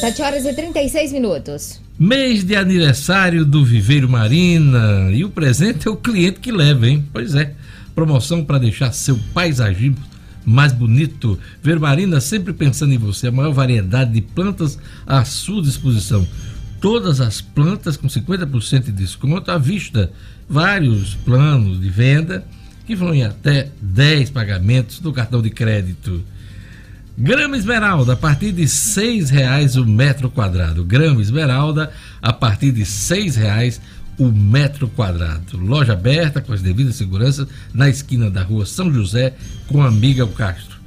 [0.00, 1.80] 7 horas e 36 minutos.
[1.98, 5.10] Mês de aniversário do Viveiro Marina.
[5.12, 7.04] E o presente é o cliente que leva, hein?
[7.12, 7.52] Pois é.
[7.94, 9.96] Promoção para deixar seu paisagismo
[10.44, 11.38] mais bonito.
[11.58, 13.26] Viveiro Marina sempre pensando em você.
[13.26, 16.26] A maior variedade de plantas à sua disposição.
[16.80, 20.12] Todas as plantas com 50% de desconto à vista.
[20.48, 22.46] Vários planos de venda
[22.88, 26.24] que vão em até 10 pagamentos do cartão de crédito.
[27.18, 30.82] Grama Esmeralda, a partir de R$ 6,00 o metro quadrado.
[30.86, 33.78] Grama Esmeralda, a partir de R$ 6,00
[34.16, 35.58] o metro quadrado.
[35.58, 39.34] Loja aberta com as devidas seguranças na esquina da rua São José
[39.66, 40.78] com a Miguel Castro.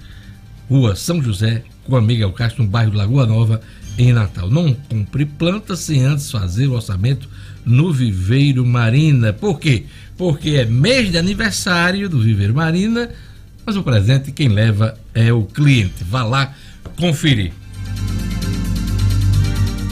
[0.67, 3.61] Rua São José com a Miguel Castro, no bairro Lagoa Nova,
[3.95, 4.49] em Natal.
[4.49, 7.29] Não compre plantas sem antes fazer o orçamento
[7.63, 9.31] no Viveiro Marina.
[9.31, 9.85] Por quê?
[10.17, 13.09] Porque é mês de aniversário do Viveiro Marina
[13.65, 16.03] mas o presente quem leva é o cliente.
[16.03, 16.53] Vá lá
[16.97, 17.53] conferir.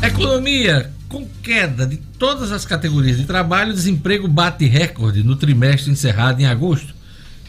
[0.01, 6.41] Economia com queda de todas as categorias de trabalho, desemprego bate recorde no trimestre encerrado
[6.41, 6.93] em agosto.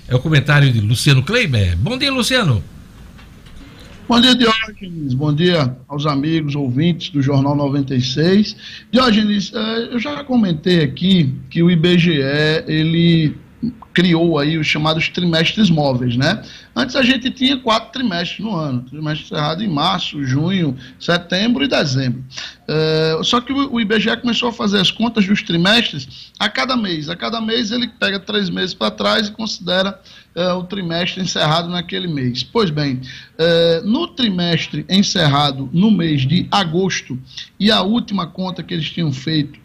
[0.09, 1.77] É o comentário de Luciano Kleiber.
[1.77, 2.63] Bom dia, Luciano.
[4.11, 5.15] Bom dia, Diógenes.
[5.15, 8.57] Bom dia aos amigos, ouvintes do Jornal 96.
[8.91, 12.21] Diógenes, eh, eu já comentei aqui que o IBGE,
[12.67, 13.37] ele
[13.93, 16.43] criou aí os chamados trimestres móveis, né?
[16.75, 21.69] Antes a gente tinha quatro trimestres no ano, trimestre encerrado em março, junho, setembro e
[21.69, 22.25] dezembro.
[22.69, 27.09] É, só que o IBGE começou a fazer as contas dos trimestres a cada mês.
[27.09, 30.01] A cada mês ele pega três meses para trás e considera
[30.37, 32.45] é, o trimestre encerrado naquele mês.
[32.45, 33.01] Pois bem,
[33.37, 37.19] é, no trimestre encerrado no mês de agosto,
[37.59, 39.59] e a última conta que eles tinham feito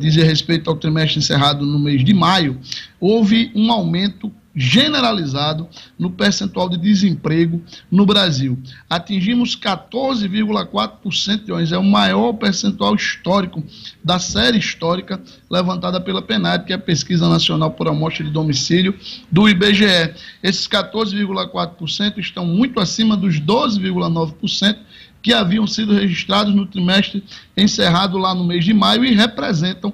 [0.00, 2.58] dizia respeito ao trimestre encerrado no mês de maio,
[2.98, 5.68] houve um aumento generalizado
[5.98, 8.58] no percentual de desemprego no Brasil.
[8.88, 13.62] Atingimos 14,4%, é o maior percentual histórico
[14.02, 18.98] da série histórica levantada pela PNAD, que é a Pesquisa Nacional por Amostra de Domicílio
[19.30, 20.14] do IBGE.
[20.42, 24.78] Esses 14,4% estão muito acima dos 12,9%
[25.22, 27.22] que haviam sido registrados no trimestre
[27.56, 29.92] encerrado lá no mês de maio e representam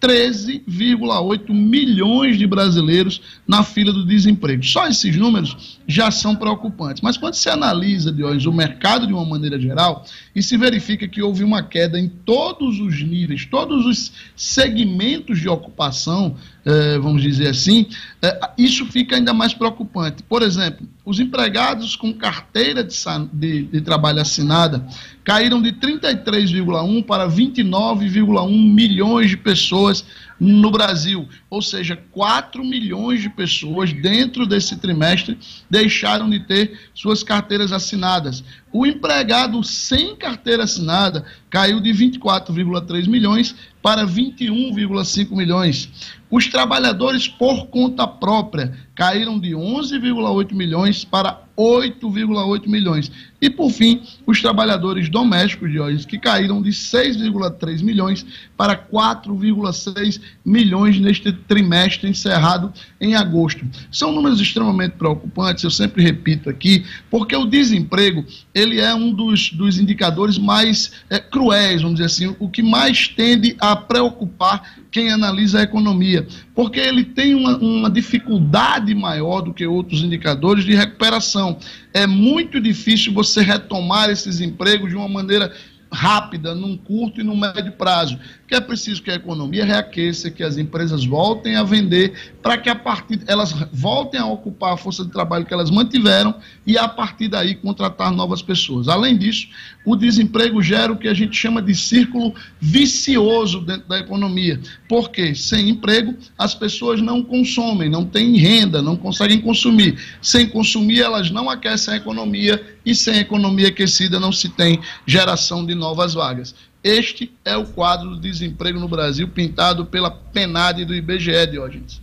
[0.00, 4.64] 13,8 milhões de brasileiros na fila do desemprego.
[4.64, 7.02] Só esses números já são preocupantes.
[7.02, 11.20] Mas quando se analisa, hoje o mercado de uma maneira geral e se verifica que
[11.20, 17.48] houve uma queda em todos os níveis, todos os segmentos de ocupação, eh, vamos dizer
[17.48, 17.86] assim,
[18.22, 20.22] eh, isso fica ainda mais preocupante.
[20.22, 22.96] Por exemplo, os empregados com carteira de,
[23.32, 24.86] de, de trabalho assinada
[25.24, 30.04] caíram de 33,1 para 29,1 milhões de pessoas
[30.40, 31.28] no Brasil.
[31.50, 38.42] Ou seja, 4 milhões de pessoas dentro desse trimestre deixaram de ter suas carteiras assinadas.
[38.72, 45.90] O empregado sem carteira assinada caiu de 24,3 milhões para 21,5 milhões.
[46.30, 53.10] Os trabalhadores por conta própria caíram de 11,8 milhões para 8,8 milhões.
[53.40, 58.24] E, por fim, os trabalhadores domésticos, de hoje, que caíram de 6,3 milhões
[58.56, 63.66] para 4,6 milhões neste trimestre encerrado em agosto.
[63.90, 68.24] São números extremamente preocupantes, eu sempre repito aqui, porque o desemprego
[68.60, 73.08] ele é um dos, dos indicadores mais é, cruéis, vamos dizer assim, o que mais
[73.08, 79.54] tende a preocupar quem analisa a economia, porque ele tem uma, uma dificuldade maior do
[79.54, 81.58] que outros indicadores de recuperação.
[81.94, 85.52] É muito difícil você retomar esses empregos de uma maneira
[85.92, 88.18] rápida, num curto e num médio prazo
[88.50, 92.68] que é preciso que a economia reaqueça, que as empresas voltem a vender, para que
[92.68, 96.34] a partir elas voltem a ocupar a força de trabalho que elas mantiveram
[96.66, 98.88] e a partir daí contratar novas pessoas.
[98.88, 99.46] Além disso,
[99.86, 104.60] o desemprego gera o que a gente chama de círculo vicioso dentro da economia.
[104.88, 109.96] Porque sem emprego as pessoas não consomem, não têm renda, não conseguem consumir.
[110.20, 115.64] Sem consumir, elas não aquecem a economia e sem economia aquecida não se tem geração
[115.64, 116.52] de novas vagas.
[116.82, 122.00] Este é o quadro do desemprego no Brasil pintado pela PENAD do IBGE, Diógenes.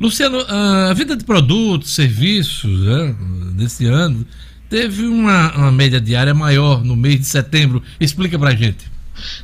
[0.00, 3.14] Luciano, a venda de produtos, serviços né,
[3.54, 4.26] desse ano
[4.68, 7.82] teve uma, uma média diária maior no mês de setembro.
[8.00, 8.90] Explica pra gente.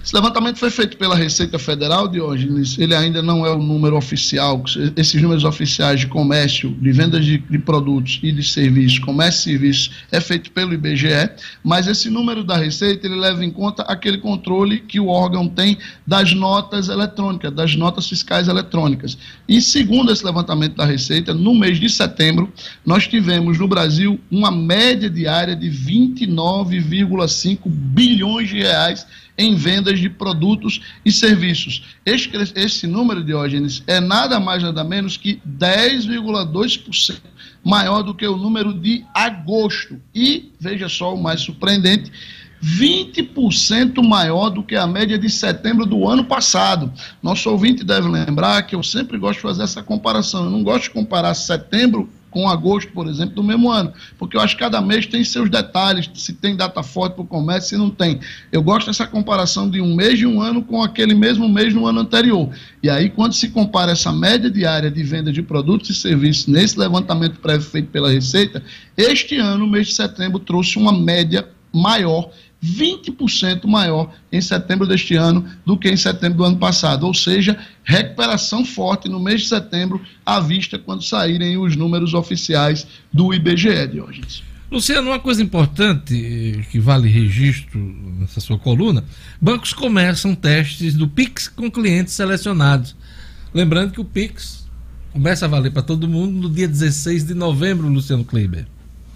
[0.03, 4.65] Esse levantamento foi feito pela Receita Federal, Diógenes, ele ainda não é o número oficial,
[4.97, 9.53] esses números oficiais de comércio, de vendas de, de produtos e de serviços, comércio e
[9.53, 11.31] serviços, é feito pelo IBGE,
[11.63, 15.77] mas esse número da Receita, ele leva em conta aquele controle que o órgão tem
[16.07, 19.19] das notas eletrônicas, das notas fiscais eletrônicas.
[19.47, 22.51] E segundo esse levantamento da Receita, no mês de setembro,
[22.85, 29.07] nós tivemos no Brasil uma média diária de 29,5 bilhões de reais
[29.39, 31.85] em vendas de produtos e serviços.
[32.05, 37.21] Este, esse número, Diógenes, é nada mais nada menos que 10,2%
[37.65, 40.01] maior do que o número de agosto.
[40.15, 42.11] E, veja só o mais surpreendente,
[42.63, 46.93] 20% maior do que a média de setembro do ano passado.
[47.23, 50.45] Nosso ouvinte deve lembrar que eu sempre gosto de fazer essa comparação.
[50.45, 54.41] Eu não gosto de comparar setembro com agosto, por exemplo, do mesmo ano, porque eu
[54.41, 57.77] acho que cada mês tem seus detalhes, se tem data forte para o comércio, se
[57.77, 58.21] não tem.
[58.53, 61.85] Eu gosto dessa comparação de um mês de um ano com aquele mesmo mês no
[61.85, 62.49] ano anterior.
[62.81, 66.79] E aí, quando se compara essa média diária de venda de produtos e serviços nesse
[66.79, 68.63] levantamento prévio feito pela Receita,
[68.97, 72.31] este ano, o mês de setembro, trouxe uma média maior
[72.65, 77.59] 20% maior em setembro deste ano do que em setembro do ano passado, ou seja,
[77.85, 83.87] recuperação forte no mês de setembro à vista quando saírem os números oficiais do IBGE,
[83.87, 84.43] Diógenes.
[84.71, 87.79] Luciano, uma coisa importante que vale registro
[88.19, 89.03] nessa sua coluna:
[89.41, 92.95] bancos começam testes do Pix com clientes selecionados.
[93.55, 94.69] Lembrando que o Pix
[95.11, 98.67] começa a valer para todo mundo no dia 16 de novembro, Luciano Kleiber.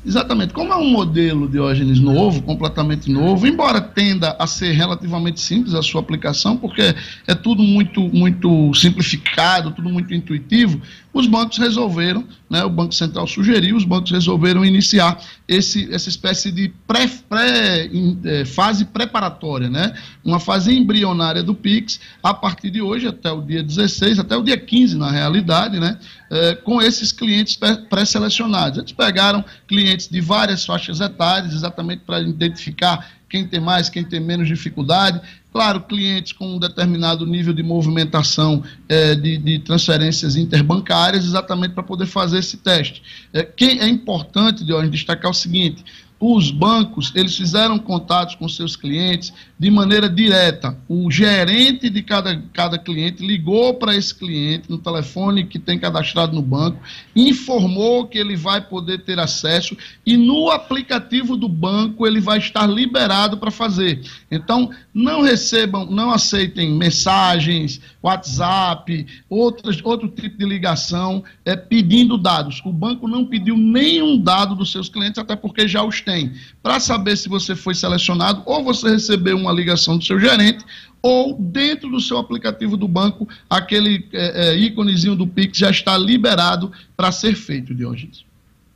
[0.05, 0.53] Exatamente.
[0.53, 5.83] Como é um modelo Diógenes novo, completamente novo, embora tenda a ser relativamente simples a
[5.83, 6.95] sua aplicação, porque
[7.27, 10.81] é tudo muito, muito simplificado, tudo muito intuitivo,
[11.13, 16.51] os bancos resolveram, né, o Banco Central sugeriu, os bancos resolveram iniciar esse, essa espécie
[16.51, 17.91] de pré, pré,
[18.25, 19.95] é, fase preparatória, né,
[20.25, 24.43] uma fase embrionária do PIX, a partir de hoje, até o dia 16, até o
[24.43, 25.99] dia 15, na realidade, né,
[26.31, 27.59] é, com esses clientes
[27.91, 28.79] pré-selecionados.
[28.79, 34.21] Eles pegaram clientes de várias faixas etárias, exatamente para identificar quem tem mais, quem tem
[34.21, 35.19] menos dificuldade.
[35.51, 41.83] Claro, clientes com um determinado nível de movimentação é, de, de, transferências interbancárias, exatamente para
[41.83, 43.03] poder fazer esse teste.
[43.33, 45.83] É, quem é importante, de destacar o seguinte:
[46.21, 50.77] os bancos, eles fizeram contatos com seus clientes de maneira direta.
[50.89, 56.35] O gerente de cada, cada cliente ligou para esse cliente no telefone que tem cadastrado
[56.35, 56.83] no banco,
[57.15, 62.67] informou que ele vai poder ter acesso e no aplicativo do banco ele vai estar
[62.67, 64.03] liberado para fazer.
[64.33, 72.61] Então, não recebam, não aceitem mensagens, WhatsApp, outras, outro tipo de ligação é, pedindo dados.
[72.65, 76.81] O banco não pediu nenhum dado dos seus clientes, até porque já os tem para
[76.81, 80.65] saber se você foi selecionado, ou você recebeu uma ligação do seu gerente,
[81.03, 85.99] ou dentro do seu aplicativo do banco, aquele é, é, íconezinho do Pix já está
[85.99, 88.25] liberado para ser feito, Diogenes.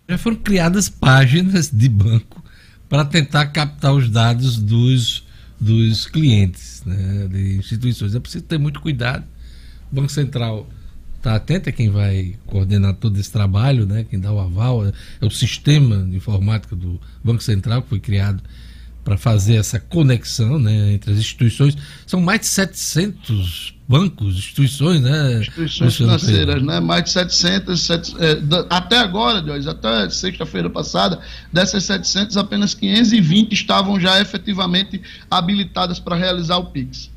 [0.08, 2.44] Já foram criadas páginas de banco
[2.88, 5.24] para tentar captar os dados dos,
[5.60, 8.14] dos clientes, né, de instituições.
[8.14, 9.24] É preciso ter muito cuidado.
[9.90, 10.68] O Banco Central
[11.16, 14.06] está atento, é quem vai coordenar todo esse trabalho, né?
[14.08, 14.92] quem dá o aval, é
[15.26, 18.42] o sistema de informática do Banco Central que foi criado
[19.06, 21.76] para fazer essa conexão né, entre as instituições.
[22.04, 25.38] São mais de 700 bancos, instituições, né?
[25.38, 26.80] Instituições financeiras, né?
[26.80, 31.20] Mais de 700, 700 é, até agora, Deus, até sexta-feira passada,
[31.52, 37.08] dessas 700, apenas 520 estavam já efetivamente habilitadas para realizar o PIX.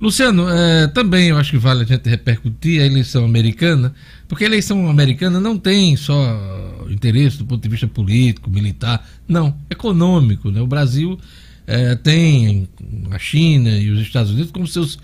[0.00, 3.92] Luciano, é, também eu acho que vale a gente repercutir a eleição americana,
[4.28, 9.56] porque a eleição americana não tem só interesse do ponto de vista político, militar, não,
[9.68, 10.52] econômico.
[10.52, 10.60] Né?
[10.60, 11.18] O Brasil
[11.66, 12.68] é, tem
[13.10, 14.98] a China e os Estados Unidos como seus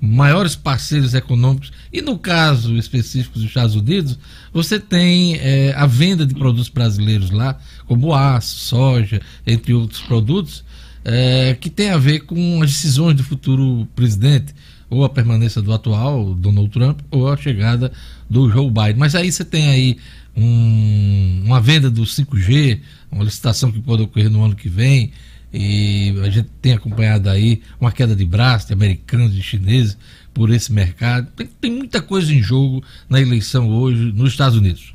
[0.00, 4.18] maiores parceiros econômicos, e no caso específico dos Estados Unidos,
[4.50, 10.64] você tem é, a venda de produtos brasileiros lá, como aço, soja, entre outros produtos
[11.04, 14.54] é, que tem a ver com as decisões do futuro presidente,
[14.88, 17.92] ou a permanência do atual Donald Trump, ou a chegada
[18.28, 18.96] do Joe Biden.
[18.96, 19.96] Mas aí você tem aí
[20.36, 25.12] um, uma venda do 5G, uma licitação que pode ocorrer no ano que vem,
[25.52, 29.96] e a gente tem acompanhado aí uma queda de braço de americanos e chineses
[30.32, 31.28] por esse mercado.
[31.36, 34.94] Tem, tem muita coisa em jogo na eleição hoje nos Estados Unidos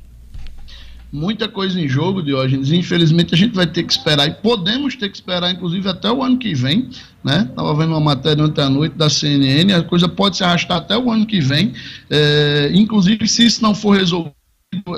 [1.12, 2.72] muita coisa em jogo, Diógenes.
[2.72, 6.24] Infelizmente a gente vai ter que esperar, e podemos ter que esperar, inclusive, até o
[6.24, 6.90] ano que vem.
[7.24, 7.48] Né?
[7.50, 10.98] Estava vendo uma matéria ontem à noite da CNN, a coisa pode se arrastar até
[10.98, 11.74] o ano que vem.
[12.10, 14.36] É, inclusive, se isso não for resolvido.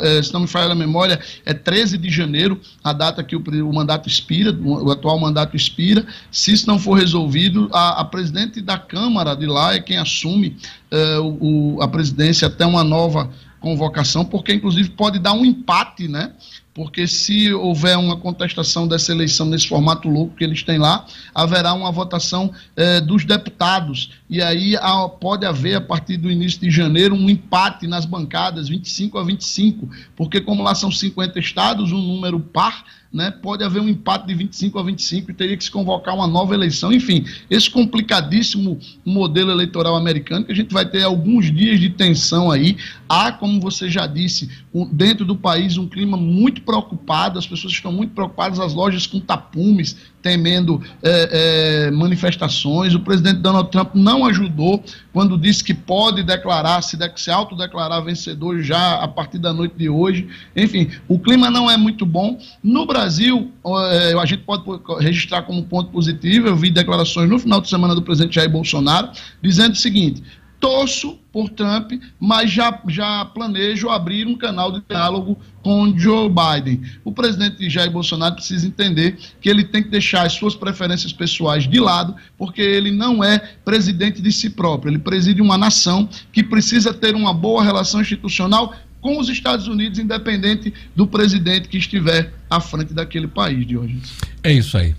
[0.01, 3.39] É, se não me falha a memória, é 13 de janeiro, a data que o,
[3.39, 6.03] o mandato expira, o, atual mandato expira.
[6.31, 10.57] Se isso não for resolvido, a, a presidente da Câmara de lá é quem assume
[10.89, 16.31] é, o, a presidência até uma nova convocação, porque inclusive pode dar um empate, né?
[16.73, 21.73] Porque se houver uma contestação dessa eleição nesse formato louco que eles têm lá, haverá
[21.73, 24.11] uma votação eh, dos deputados.
[24.29, 28.69] E aí a, pode haver, a partir do início de janeiro, um empate nas bancadas,
[28.69, 32.85] 25 a 25, porque como lá são 50 estados, um número par,
[33.17, 36.27] né, pode haver um empate de 25 a 25 e teria que se convocar uma
[36.27, 36.93] nova eleição.
[36.93, 42.51] Enfim, esse complicadíssimo modelo eleitoral americano, que a gente vai ter alguns dias de tensão
[42.51, 42.77] aí.
[43.09, 47.73] Há, como você já disse, um, dentro do país um clima muito preocupado, as pessoas
[47.73, 52.93] estão muito preocupadas, as lojas com tapumes, temendo é, é, manifestações.
[52.93, 58.03] O presidente Donald Trump não ajudou quando disse que pode declarar, se, de, se autodeclarar
[58.03, 60.27] vencedor já a partir da noite de hoje.
[60.55, 62.37] Enfim, o clima não é muito bom.
[62.63, 63.51] No Brasil,
[63.91, 64.63] é, a gente pode
[64.99, 66.47] registrar como ponto positivo.
[66.47, 69.09] Eu vi declarações no final de semana do presidente Jair Bolsonaro
[69.41, 70.23] dizendo o seguinte:
[70.59, 76.81] torço por Trump, mas já, já planejo abrir um canal de diálogo com Joe Biden.
[77.03, 81.67] O presidente Jair Bolsonaro precisa entender que ele tem que deixar as suas preferências pessoais
[81.67, 84.91] de lado, porque ele não é presidente de si próprio.
[84.91, 89.99] Ele preside uma nação que precisa ter uma boa relação institucional com os Estados Unidos,
[89.99, 94.01] independente do presidente que estiver à frente daquele país, de hoje.
[94.43, 94.95] É isso aí.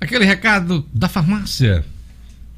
[0.00, 1.84] Aquele recado da farmácia.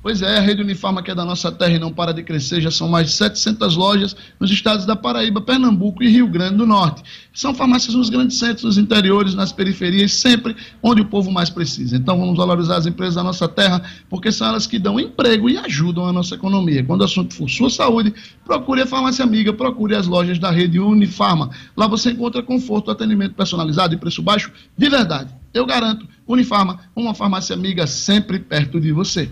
[0.04, 2.60] Pois é, a rede Unifarma, que é da nossa terra e não para de crescer,
[2.60, 6.66] já são mais de 700 lojas nos estados da Paraíba, Pernambuco e Rio Grande do
[6.66, 7.02] Norte.
[7.32, 11.96] São farmácias nos grandes centros, nos interiores, nas periferias, sempre onde o povo mais precisa.
[11.96, 15.56] Então vamos valorizar as empresas da nossa terra, porque são elas que dão emprego e
[15.56, 16.84] ajudam a nossa economia.
[16.84, 18.12] Quando o assunto for sua saúde,
[18.44, 21.48] procure a farmácia amiga, procure as lojas da rede Unifarma.
[21.74, 25.34] Lá você encontra conforto, atendimento personalizado e preço baixo de verdade.
[25.54, 29.30] Eu garanto, Unifarma, uma farmácia amiga sempre perto de você.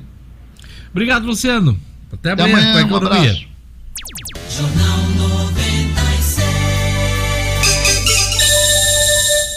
[0.93, 1.77] Obrigado, Luciano.
[2.13, 3.31] Até, Até amanhã, amanhã com a um economia.
[3.31, 3.47] abraço.
[4.51, 6.53] Jornal 96.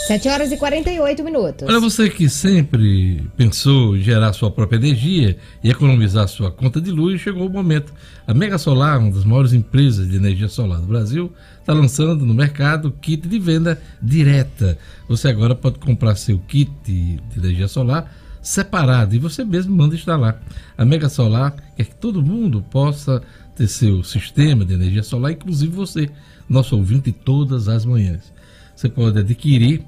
[0.08, 1.68] 7 horas e 48 minutos.
[1.68, 6.92] Olha, você que sempre pensou em gerar sua própria energia e economizar sua conta de
[6.92, 7.92] luz, chegou o momento.
[8.28, 12.34] A Mega Solar, uma das maiores empresas de energia solar do Brasil, está lançando no
[12.34, 14.78] mercado kit de venda direta.
[15.10, 18.10] Você agora pode comprar seu kit de energia solar
[18.46, 20.40] separado e você mesmo manda instalar.
[20.78, 23.24] A Mega Solar quer que todo mundo possa
[23.56, 26.12] ter seu sistema de energia solar, inclusive você,
[26.48, 28.32] nosso ouvinte, todas as manhãs.
[28.76, 29.84] Você pode adquirir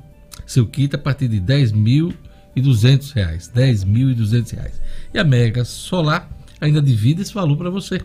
[0.45, 3.51] seu kit a partir de R$ 10.200.
[3.53, 4.81] 10.200 reais.
[5.13, 6.27] E a Mega Solar
[6.59, 8.01] ainda divide esse valor para você.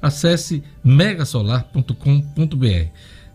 [0.00, 2.88] Acesse megasolar.com.br.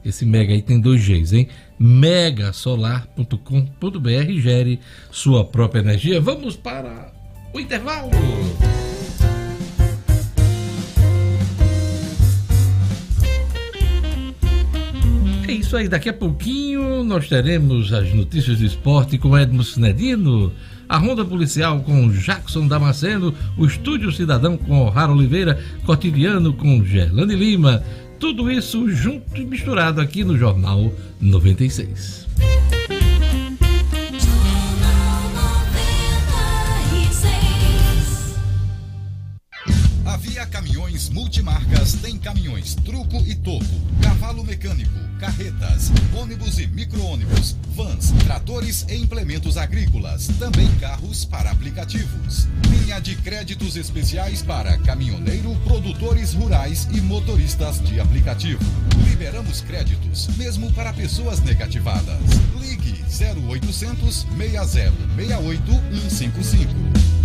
[0.05, 1.47] Esse mega aí tem dois Gs, hein?
[1.79, 4.79] megasolar.com.br gere
[5.11, 6.21] sua própria energia.
[6.21, 7.11] Vamos para
[7.51, 8.11] o intervalo.
[15.47, 20.51] É isso aí, daqui a pouquinho nós teremos as notícias do esporte com Edmo Sinedino,
[20.87, 27.35] a Ronda Policial com Jackson Damasceno, o Estúdio Cidadão com O'Hara Oliveira, Cotidiano com Gerlane
[27.35, 27.83] Lima.
[28.19, 32.25] Tudo isso junto e misturado aqui no Jornal 96.
[40.15, 43.65] A Via Caminhões Multimarcas tem caminhões truco e toco,
[44.01, 52.47] cavalo mecânico, carretas, ônibus e micro-ônibus, vans, tratores e implementos agrícolas, também carros para aplicativos.
[52.69, 58.63] Linha de créditos especiais para caminhoneiro, produtores rurais e motoristas de aplicativo.
[59.09, 62.21] Liberamos créditos mesmo para pessoas negativadas.
[62.57, 65.61] Ligue 0800 60 68
[66.09, 67.24] 155.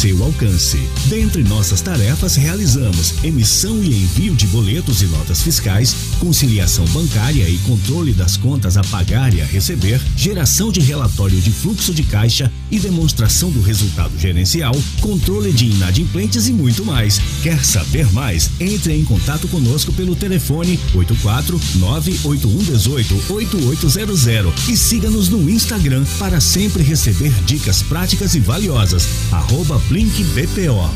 [0.23, 0.79] alcance.
[1.05, 7.57] Dentre nossas tarefas, realizamos emissão e envio de boletos e notas fiscais, conciliação bancária e
[7.59, 12.51] controle das contas a pagar e a receber, geração de relatório de fluxo de caixa
[12.71, 17.21] e demonstração do resultado gerencial, controle de inadimplentes e muito mais.
[17.43, 18.49] Quer saber mais?
[18.59, 26.81] Entre em contato conosco pelo telefone 84 98118 8800 e siga-nos no Instagram para sempre
[26.81, 29.07] receber dicas práticas e valiosas.
[29.31, 30.89] Arroba Blink BPO.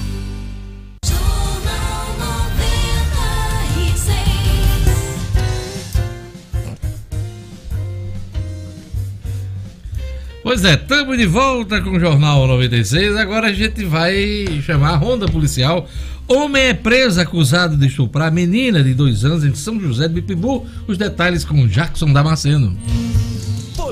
[10.42, 13.18] Pois é, estamos de volta com o Jornal 96.
[13.18, 15.90] Agora a gente vai chamar a ronda policial.
[16.26, 20.66] Homem é preso acusado de estuprar menina de dois anos em São José de Bipibu.
[20.88, 22.78] Os detalhes com Jackson Damasceno.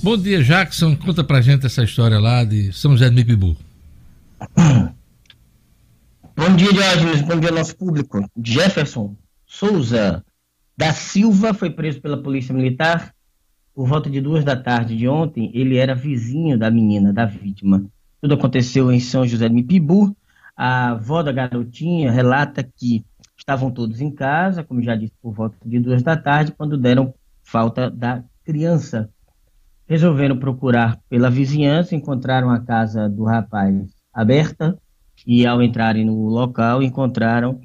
[0.00, 0.94] Bom dia, Jackson.
[0.94, 3.56] Conta pra gente essa história lá de São José de Mipibu.
[6.36, 7.22] Bom dia, Diógenes.
[7.22, 8.24] Bom dia, nosso público.
[8.40, 10.24] Jefferson Souza
[10.76, 13.12] da Silva foi preso pela Polícia Militar
[13.74, 15.50] por volta de duas da tarde de ontem.
[15.52, 17.84] Ele era vizinho da menina, da vítima.
[18.20, 20.16] Tudo aconteceu em São José de Mipibu.
[20.56, 23.04] A avó da garotinha relata que
[23.36, 27.12] estavam todos em casa, como já disse, por volta de duas da tarde, quando deram
[27.42, 29.10] falta da criança
[29.88, 33.74] resolveram procurar pela vizinhança, encontraram a casa do rapaz
[34.12, 34.78] aberta
[35.26, 37.60] e ao entrarem no local encontraram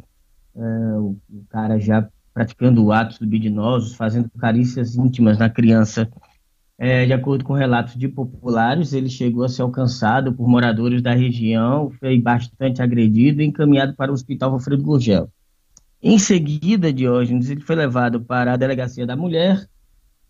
[0.55, 0.99] uh,
[1.29, 6.09] o, cara já praticando atos libidinosos, fazendo carícias íntimas na criança.
[6.79, 11.13] É, de acordo com relatos de populares, ele chegou a ser alcançado por moradores da
[11.13, 15.29] região, foi bastante agredido e encaminhado para o Hospital Alfredo Gurgel.
[16.01, 19.65] Em seguida, Diógenes, ele foi levado para a Delegacia da Mulher,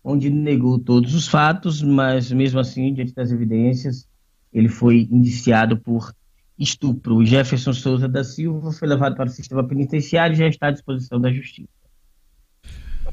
[0.04, 4.06] onde negou todos os fatos, mas mesmo assim, diante das evidências,
[4.52, 6.14] ele foi indiciado por
[6.58, 7.24] estupro.
[7.24, 11.18] Jefferson Souza da Silva foi levado para o sistema penitenciário e já está à disposição
[11.18, 11.68] da justiça.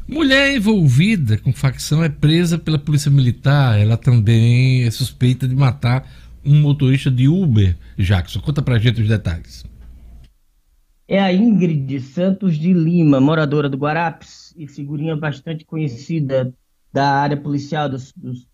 [0.07, 3.79] Mulher envolvida com facção é presa pela polícia militar.
[3.79, 6.09] Ela também é suspeita de matar
[6.45, 7.77] um motorista de Uber.
[7.97, 9.65] Jackson, conta pra gente os detalhes.
[11.07, 16.53] É a Ingrid Santos de Lima, moradora do Guarapes e figurinha bastante conhecida
[16.91, 18.47] da área policial, dos, dos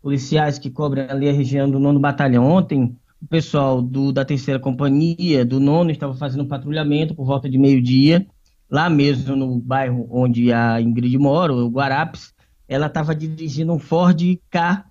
[0.00, 2.44] policiais que cobrem ali a região do nono batalhão.
[2.44, 7.48] Ontem, o pessoal do, da terceira companhia, do nono, estava fazendo um patrulhamento por volta
[7.48, 8.26] de meio-dia,
[8.68, 12.32] lá mesmo no bairro onde a Ingrid mora, o Guarapes,
[12.66, 14.20] ela estava dirigindo um Ford
[14.50, 14.84] K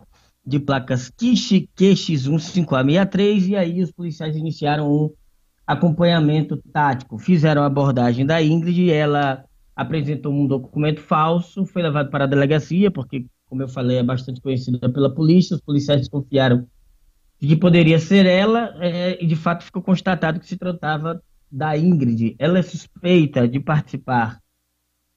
[0.45, 5.09] de placas QX15663 e aí os policiais iniciaram um
[5.65, 9.43] acompanhamento tático, fizeram a abordagem da Ingrid, ela
[9.76, 14.41] apresentou um documento falso, foi levado para a delegacia, porque, como eu falei, é bastante
[14.41, 16.67] conhecida pela polícia, os policiais desconfiaram
[17.39, 21.78] de que poderia ser ela, é, e de fato ficou constatado que se tratava da
[21.78, 22.36] Ingrid.
[22.38, 24.39] Ela é suspeita de participar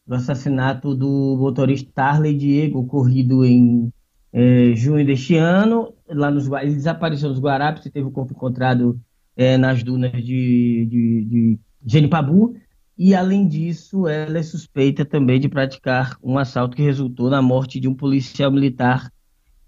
[0.07, 3.93] do assassinato do motorista Harley Diego, ocorrido em
[4.33, 5.95] é, junho deste ano.
[6.09, 8.99] Lá nos, ele desapareceu nos Guarapes e teve o corpo encontrado
[9.37, 12.57] é, nas dunas de, de, de Genipabu.
[12.97, 17.81] E, além disso, ela é suspeita também de praticar um assalto que resultou na morte
[17.81, 19.11] de um policial militar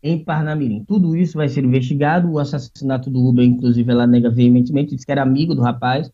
[0.00, 0.84] em Parnamirim.
[0.84, 2.30] Tudo isso vai ser investigado.
[2.30, 6.10] O assassinato do Uber, inclusive, ela nega veementemente, disse que era amigo do rapaz,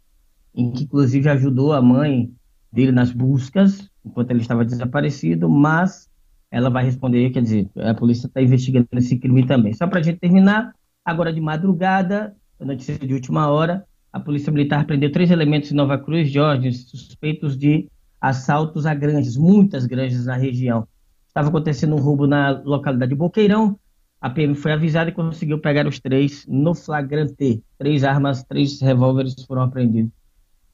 [0.54, 2.30] em que, inclusive, ajudou a mãe
[2.72, 6.08] dele nas buscas, enquanto ele estava desaparecido, mas
[6.50, 9.74] ela vai responder, quer dizer, a polícia está investigando esse crime também.
[9.74, 14.84] Só para a gente terminar, agora de madrugada, notícia de última hora, a Polícia Militar
[14.84, 17.88] prendeu três elementos em Nova Cruz, Jorge, suspeitos de
[18.20, 20.86] assaltos a granjas, muitas granjas na região.
[21.26, 23.78] Estava acontecendo um roubo na localidade de Boqueirão.
[24.20, 27.62] A PM foi avisada e conseguiu pegar os três no flagrante.
[27.78, 30.12] Três armas, três revólveres foram apreendidos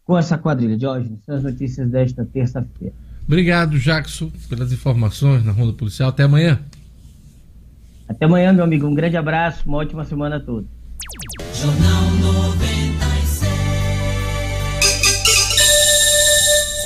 [0.05, 0.78] com essa quadrilha.
[0.78, 2.95] Jorge, são as notícias desta terça-feira.
[3.24, 6.09] Obrigado, Jackson, pelas informações na Ronda Policial.
[6.09, 6.59] Até amanhã.
[8.09, 8.86] Até amanhã, meu amigo.
[8.86, 10.68] Um grande abraço, uma ótima semana a todos.
[11.55, 12.67] Jornal 96.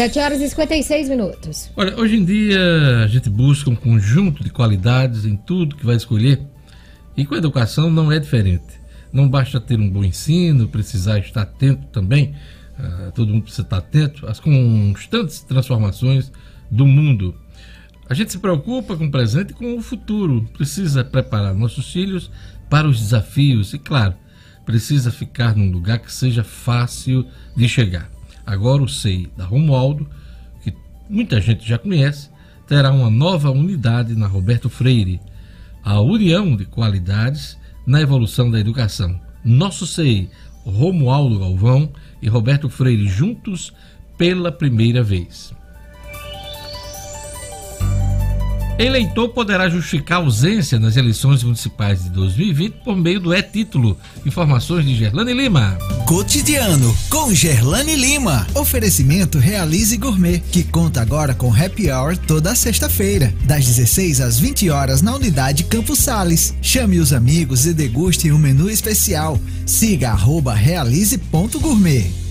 [0.03, 1.71] 7 horas e 56 minutos.
[1.77, 2.59] Olha, hoje em dia
[3.05, 6.41] a gente busca um conjunto de qualidades em tudo que vai escolher
[7.17, 8.81] e com a educação não é diferente.
[9.13, 12.35] Não basta ter um bom ensino, precisar estar atento também
[12.73, 16.33] Uh, todo mundo precisa estar atento às constantes transformações
[16.71, 17.35] do mundo.
[18.09, 20.49] A gente se preocupa com o presente e com o futuro.
[20.53, 22.31] Precisa preparar nossos filhos
[22.69, 24.15] para os desafios e, claro,
[24.65, 28.11] precisa ficar num lugar que seja fácil de chegar.
[28.47, 30.09] Agora o SEI da Romualdo,
[30.63, 30.75] que
[31.09, 32.31] muita gente já conhece,
[32.67, 35.21] terá uma nova unidade na Roberto Freire,
[35.85, 39.21] a União de Qualidades na Evolução da Educação.
[39.45, 40.31] Nosso SEI,
[40.65, 41.91] Romualdo Galvão
[42.21, 43.73] e Roberto Freire juntos
[44.17, 45.53] pela primeira vez.
[48.79, 53.99] Eleitor poderá justificar ausência nas eleições municipais de 2020 por meio do e-título.
[54.25, 55.79] Informações de Gerlane Lima.
[56.07, 58.47] Cotidiano com Gerlane Lima.
[58.55, 64.71] Oferecimento Realize Gourmet, que conta agora com happy hour toda sexta-feira, das 16 às 20
[64.71, 66.55] horas na unidade Campos Sales.
[66.63, 69.39] Chame os amigos e deguste um menu especial.
[69.67, 72.22] Siga arroba realize.gourmet.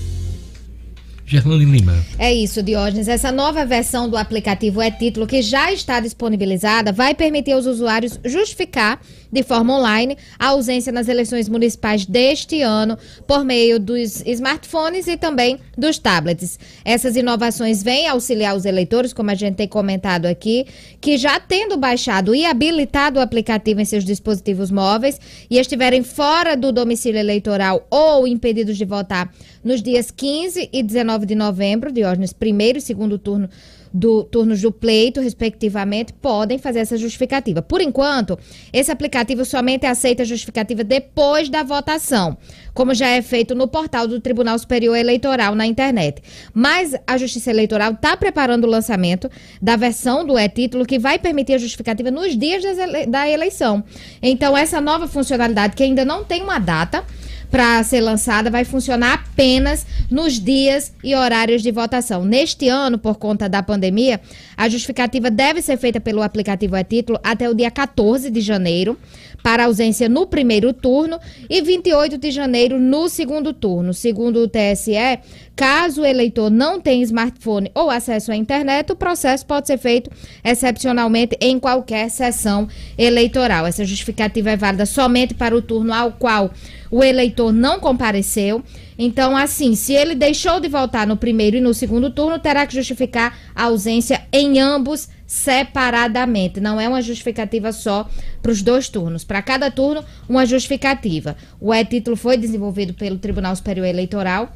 [1.32, 1.96] Gerlane Lima.
[2.20, 3.08] É isso, Diógenes.
[3.08, 8.20] Essa nova versão do aplicativo é título que já está disponibilizada vai permitir aos usuários
[8.26, 9.00] justificar
[9.32, 15.16] de forma online a ausência nas eleições municipais deste ano por meio dos smartphones e
[15.16, 16.60] também dos tablets.
[16.84, 20.66] Essas inovações vêm auxiliar os eleitores, como a gente tem comentado aqui,
[21.00, 25.18] que já tendo baixado e habilitado o aplicativo em seus dispositivos móveis
[25.50, 29.32] e estiverem fora do domicílio eleitoral ou impedidos de votar
[29.64, 33.50] nos dias 15 e 19 de novembro, Diógenes, primeiro e segundo turno
[33.94, 37.62] do turnos do pleito, respectivamente, podem fazer essa justificativa.
[37.62, 38.40] Por enquanto,
[38.72, 42.38] esse aplicativo somente aceita justificativa depois da votação,
[42.74, 46.22] como já é feito no portal do Tribunal Superior Eleitoral na internet.
[46.54, 49.30] Mas a Justiça Eleitoral está preparando o lançamento
[49.62, 52.64] da versão do e-título que vai permitir a justificativa nos dias
[53.10, 53.84] da eleição.
[54.22, 57.04] Então, essa nova funcionalidade, que ainda não tem uma data,
[57.52, 62.24] para ser lançada vai funcionar apenas nos dias e horários de votação.
[62.24, 64.22] Neste ano, por conta da pandemia,
[64.56, 68.98] a justificativa deve ser feita pelo aplicativo é título até o dia 14 de janeiro
[69.44, 73.94] para ausência no primeiro turno e 28 de janeiro no segundo turno.
[73.94, 75.20] Segundo o TSE,
[75.56, 80.10] caso o eleitor não tenha smartphone ou acesso à internet, o processo pode ser feito
[80.44, 83.66] excepcionalmente em qualquer sessão eleitoral.
[83.66, 86.52] Essa justificativa é válida somente para o turno ao qual
[86.92, 88.62] o eleitor não compareceu.
[88.98, 92.76] Então, assim, se ele deixou de votar no primeiro e no segundo turno, terá que
[92.76, 96.60] justificar a ausência em ambos separadamente.
[96.60, 98.08] Não é uma justificativa só
[98.42, 99.24] para os dois turnos.
[99.24, 101.38] Para cada turno, uma justificativa.
[101.60, 104.54] O e-título foi desenvolvido pelo Tribunal Superior Eleitoral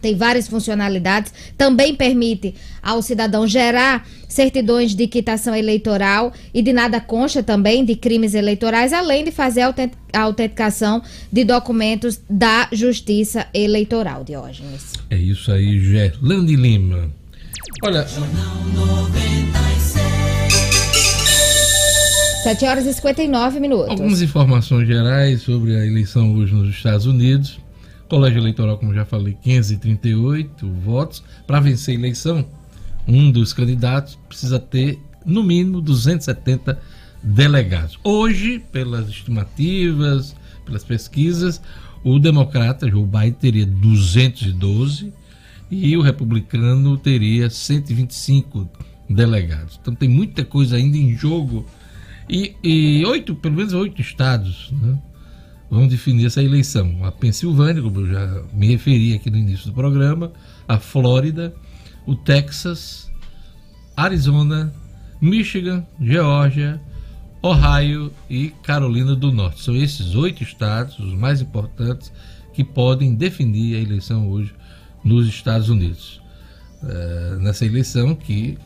[0.00, 7.00] tem várias funcionalidades, também permite ao cidadão gerar certidões de quitação eleitoral e de nada
[7.00, 14.24] consta também de crimes eleitorais, além de fazer a autenticação de documentos da Justiça Eleitoral,
[14.24, 14.92] Diógenes.
[15.10, 17.10] É isso aí, Gerlande Lima.
[17.82, 18.06] Olha.
[22.42, 23.90] 7 horas e 59 minutos.
[23.90, 27.60] Algumas informações gerais sobre a eleição hoje nos Estados Unidos.
[28.10, 31.22] Colégio Eleitoral, como já falei, 538 votos.
[31.46, 32.44] Para vencer a eleição,
[33.06, 36.76] um dos candidatos precisa ter, no mínimo, 270
[37.22, 38.00] delegados.
[38.02, 40.34] Hoje, pelas estimativas,
[40.66, 41.62] pelas pesquisas,
[42.02, 45.12] o democrata Joe Biden teria 212
[45.70, 48.68] e o republicano teria 125
[49.08, 49.78] delegados.
[49.80, 51.64] Então tem muita coisa ainda em jogo
[52.28, 54.98] e, e oito, pelo menos oito estados né,
[55.70, 57.04] vão definir essa eleição.
[57.04, 60.32] A Pensilvânia, como eu já me referi aqui no início do programa,
[60.66, 61.54] a Flórida,
[62.06, 63.10] o Texas,
[63.96, 64.74] Arizona,
[65.20, 66.80] Michigan, Geórgia,
[67.42, 69.62] Ohio e Carolina do Norte.
[69.62, 72.12] São esses oito estados, os mais importantes,
[72.52, 74.52] que podem definir a eleição hoje
[75.04, 76.20] nos Estados Unidos.
[76.82, 78.58] É, nessa eleição que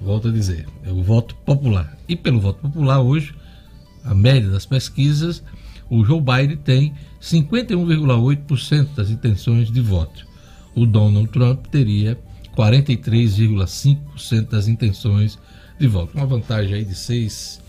[0.00, 1.96] volto a dizer, é o voto popular.
[2.08, 3.34] E pelo voto popular, hoje,
[4.04, 5.42] a média das pesquisas,
[5.88, 10.26] o Joe Biden tem 51,8% das intenções de voto.
[10.74, 12.18] O Donald Trump teria
[12.56, 15.38] 43,5% das intenções
[15.78, 16.16] de voto.
[16.16, 17.62] Uma vantagem aí de 6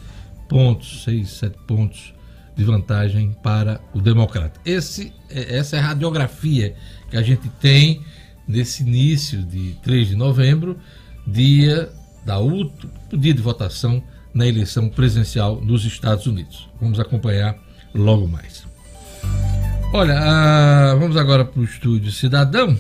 [0.48, 2.14] pontos, 6, 7 pontos
[2.56, 4.60] de vantagem para o democrata.
[4.66, 6.76] Esse, é, essa é a radiografia
[7.10, 8.02] que a gente tem
[8.48, 10.78] nesse início de 3 de novembro,
[11.26, 11.92] dia
[12.26, 14.02] da último dia de votação
[14.34, 16.70] na eleição presidencial nos Estados Unidos.
[16.80, 17.67] Vamos acompanhar
[17.98, 18.66] logo mais.
[19.94, 22.78] Olha, ah, vamos agora para o estúdio Cidadão.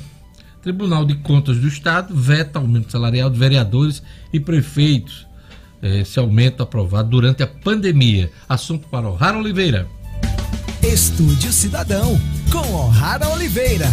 [0.61, 4.03] Tribunal de Contas do Estado veta aumento salarial de vereadores
[4.33, 5.25] e prefeitos.
[5.81, 8.29] Esse aumento aprovado durante a pandemia.
[8.49, 9.87] Assunto para O'Hara Oliveira.
[10.83, 12.19] Estúdio Cidadão,
[12.51, 13.87] com O'Hara Oliveira.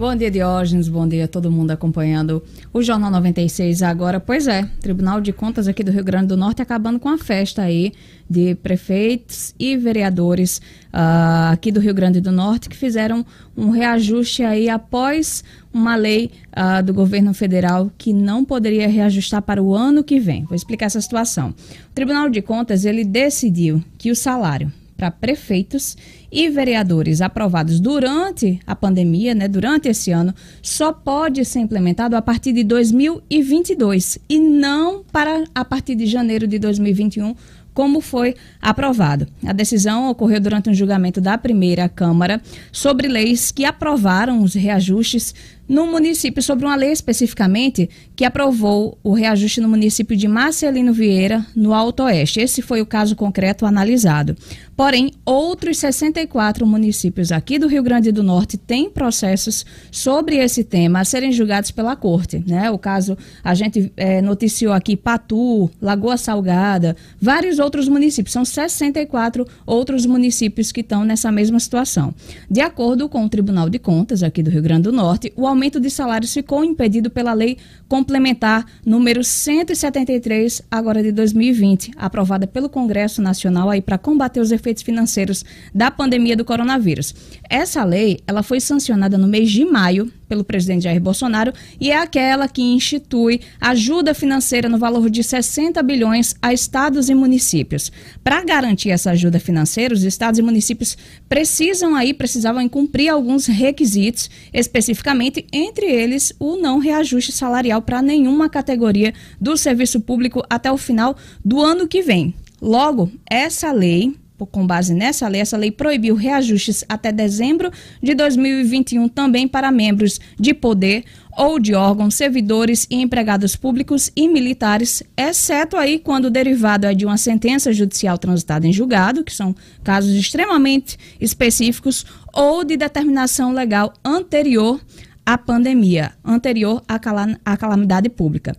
[0.00, 0.88] Bom dia, Diógenes.
[0.88, 2.42] Bom dia a todo mundo acompanhando
[2.72, 4.18] o Jornal 96 agora.
[4.18, 7.60] Pois é, Tribunal de Contas aqui do Rio Grande do Norte acabando com a festa
[7.60, 7.92] aí
[8.28, 14.42] de prefeitos e vereadores uh, aqui do Rio Grande do Norte que fizeram um reajuste
[14.42, 20.02] aí após uma lei uh, do governo federal que não poderia reajustar para o ano
[20.02, 20.44] que vem.
[20.44, 21.50] Vou explicar essa situação.
[21.90, 25.96] O Tribunal de Contas ele decidiu que o salário para prefeitos
[26.30, 32.20] e vereadores aprovados durante a pandemia, né, durante esse ano, só pode ser implementado a
[32.20, 37.34] partir de 2022 e não para a partir de janeiro de 2021
[37.72, 39.26] como foi aprovado.
[39.46, 45.34] A decisão ocorreu durante um julgamento da primeira Câmara sobre leis que aprovaram os reajustes
[45.70, 51.46] no município, sobre uma lei especificamente que aprovou o reajuste no município de Marcelino Vieira,
[51.54, 52.40] no Alto Oeste.
[52.40, 54.36] Esse foi o caso concreto analisado.
[54.76, 61.00] Porém, outros 64 municípios aqui do Rio Grande do Norte têm processos sobre esse tema
[61.00, 62.42] a serem julgados pela Corte.
[62.44, 62.68] Né?
[62.70, 68.32] O caso, a gente é, noticiou aqui Patu, Lagoa Salgada, vários outros municípios.
[68.32, 72.12] São 64 outros municípios que estão nessa mesma situação.
[72.50, 75.59] De acordo com o Tribunal de Contas aqui do Rio Grande do Norte, o aumento
[75.60, 83.20] de salários ficou impedido pela Lei Complementar número 173, agora de 2020, aprovada pelo Congresso
[83.20, 85.44] Nacional aí para combater os efeitos financeiros
[85.74, 87.14] da pandemia do coronavírus.
[87.48, 91.96] Essa lei, ela foi sancionada no mês de maio pelo presidente Jair Bolsonaro e é
[91.96, 97.90] aquela que institui ajuda financeira no valor de 60 bilhões a estados e municípios.
[98.22, 100.96] Para garantir essa ajuda financeira, os estados e municípios
[101.28, 108.48] precisam aí precisavam cumprir alguns requisitos, especificamente entre eles o não reajuste salarial para nenhuma
[108.48, 112.32] categoria do serviço público até o final do ano que vem.
[112.62, 114.14] Logo, essa lei
[114.46, 117.70] com base nessa lei, essa lei proibiu reajustes até dezembro
[118.02, 121.04] de 2021 também para membros de poder
[121.36, 127.06] ou de órgãos, servidores e empregados públicos e militares, exceto aí quando derivado é de
[127.06, 133.92] uma sentença judicial transitada em julgado, que são casos extremamente específicos, ou de determinação legal
[134.04, 134.80] anterior
[135.24, 138.56] à pandemia, anterior à calamidade pública.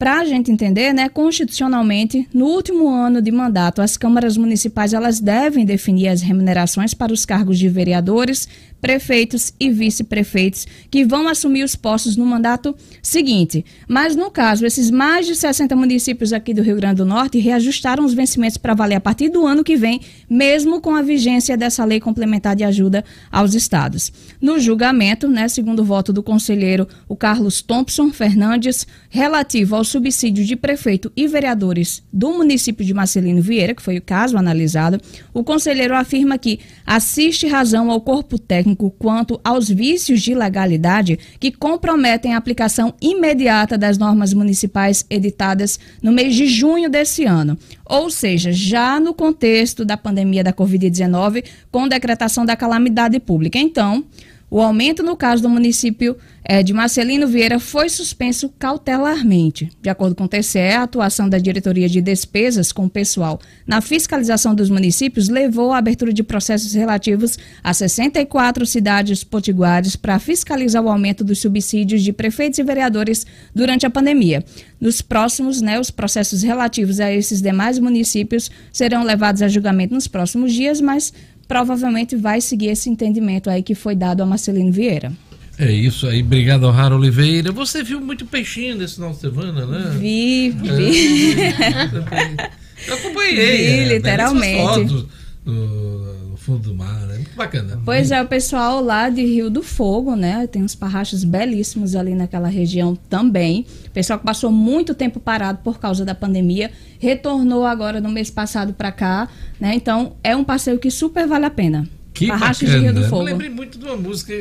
[0.00, 5.20] Para a gente entender, né, constitucionalmente, no último ano de mandato, as câmaras municipais elas
[5.20, 8.48] devem definir as remunerações para os cargos de vereadores,
[8.80, 13.62] prefeitos e vice-prefeitos que vão assumir os postos no mandato seguinte.
[13.86, 18.02] Mas, no caso, esses mais de 60 municípios aqui do Rio Grande do Norte reajustaram
[18.02, 21.84] os vencimentos para valer a partir do ano que vem, mesmo com a vigência dessa
[21.84, 24.10] lei complementar de ajuda aos estados.
[24.40, 30.44] No julgamento, né, segundo o voto do conselheiro o Carlos Thompson Fernandes, relativo ao subsídio
[30.44, 35.00] de prefeito e vereadores do município de Marcelino Vieira, que foi o caso analisado,
[35.34, 41.50] o conselheiro afirma que assiste razão ao corpo técnico quanto aos vícios de legalidade que
[41.50, 47.58] comprometem a aplicação imediata das normas municipais editadas no mês de junho desse ano.
[47.84, 53.58] Ou seja, já no contexto da pandemia da Covid-19, com decretação da calamidade pública.
[53.58, 54.04] Então,
[54.50, 59.70] o aumento no caso do município é, de Marcelino Vieira foi suspenso cautelarmente.
[59.80, 63.80] De acordo com o TCE, a atuação da Diretoria de Despesas com o pessoal na
[63.80, 70.82] fiscalização dos municípios levou à abertura de processos relativos a 64 cidades potiguares para fiscalizar
[70.82, 73.24] o aumento dos subsídios de prefeitos e vereadores
[73.54, 74.44] durante a pandemia.
[74.80, 80.08] Nos próximos, né, os processos relativos a esses demais municípios serão levados a julgamento nos
[80.08, 81.12] próximos dias, mas
[81.50, 85.10] provavelmente vai seguir esse entendimento aí que foi dado a Marcelino Vieira.
[85.58, 87.50] É isso aí, obrigado ao Raro Oliveira.
[87.50, 89.96] Você viu muito peixinho nesse final de semana, né?
[89.98, 91.34] Vi, vi.
[91.42, 92.50] É,
[92.86, 93.34] eu acompanhei.
[93.34, 94.62] Vi, é, literalmente.
[94.62, 95.06] Fotos
[95.44, 96.19] no,
[96.50, 97.14] fundo do mar, né?
[97.14, 97.80] Muito bacana.
[97.84, 100.46] Pois é, o pessoal lá de Rio do Fogo, né?
[100.46, 103.66] Tem uns parrachos belíssimos ali naquela região também.
[103.86, 108.30] O pessoal que passou muito tempo parado por causa da pandemia, retornou agora no mês
[108.30, 109.28] passado para cá,
[109.58, 109.74] né?
[109.74, 111.88] Então, é um passeio que super vale a pena.
[112.12, 112.78] Que Parrachos bacana.
[112.78, 113.22] de Rio do Fogo.
[113.22, 114.32] Eu lembrei muito de uma música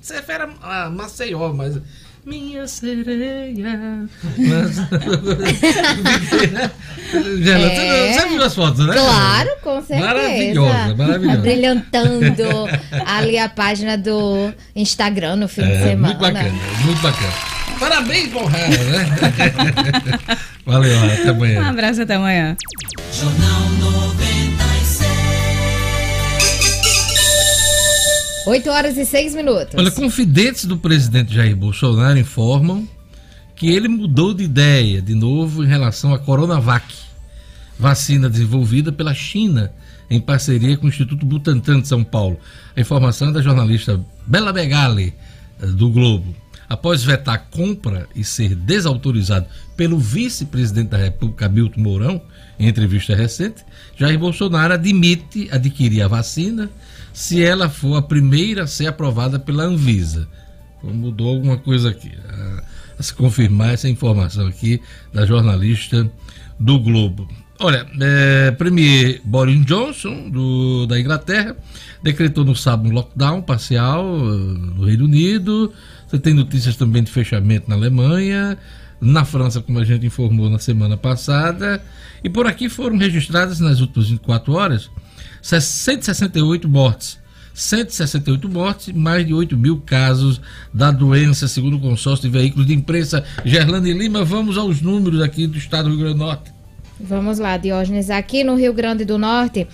[0.00, 1.78] você refere a Maceió, mas.
[2.28, 4.06] Minha sereia.
[7.42, 8.12] é.
[8.12, 8.92] Você viu as fotos, né?
[8.92, 10.06] Claro, com certeza.
[10.06, 11.38] Maravilhosa, maravilhosa.
[11.38, 12.68] Brilhantando
[13.06, 16.08] ali a página do Instagram no fim é, de semana.
[16.08, 16.52] Muito bacana,
[16.84, 17.32] muito bacana.
[17.80, 19.06] Parabéns, Borrara, né?
[20.66, 21.62] Valeu, até amanhã.
[21.62, 22.54] Um abraço, até amanhã.
[23.10, 23.77] Jornal
[28.48, 29.74] 8 horas e 6 minutos.
[29.76, 32.88] Olha, confidentes do presidente Jair Bolsonaro informam
[33.54, 36.94] que ele mudou de ideia de novo em relação à Coronavac.
[37.78, 39.70] vacina desenvolvida pela China
[40.10, 42.38] em parceria com o Instituto Butantan de São Paulo.
[42.74, 45.14] A informação é da jornalista Bela Begali,
[45.62, 46.34] eh, do Globo.
[46.68, 49.46] Após vetar a compra e ser desautorizado
[49.76, 52.22] pelo vice-presidente da República, Hamilton Mourão,
[52.58, 53.62] em entrevista recente,
[53.96, 56.68] Jair Bolsonaro admite adquirir a vacina
[57.18, 60.28] se ela for a primeira a ser aprovada pela Anvisa.
[60.78, 62.12] Então, mudou alguma coisa aqui.
[62.30, 62.62] A,
[62.96, 64.80] a se confirmar essa informação aqui
[65.12, 66.08] da jornalista
[66.60, 67.28] do Globo.
[67.58, 71.56] Olha, é, Premier Boris Johnson, do, da Inglaterra,
[72.04, 75.72] decretou no sábado um lockdown parcial uh, no Reino Unido.
[76.06, 78.56] Você tem notícias também de fechamento na Alemanha,
[79.00, 81.82] na França, como a gente informou na semana passada.
[82.22, 84.88] E por aqui foram registradas nas últimas 24 horas
[85.42, 87.18] 168 mortes.
[87.54, 90.40] 168 mortes, mais de 8 mil casos
[90.72, 93.24] da doença, segundo o consórcio de veículos de imprensa.
[93.44, 96.52] Gerlane Lima, vamos aos números aqui do estado do Rio Grande do Norte.
[97.00, 98.10] Vamos lá, Diógenes.
[98.10, 99.66] Aqui no Rio Grande do Norte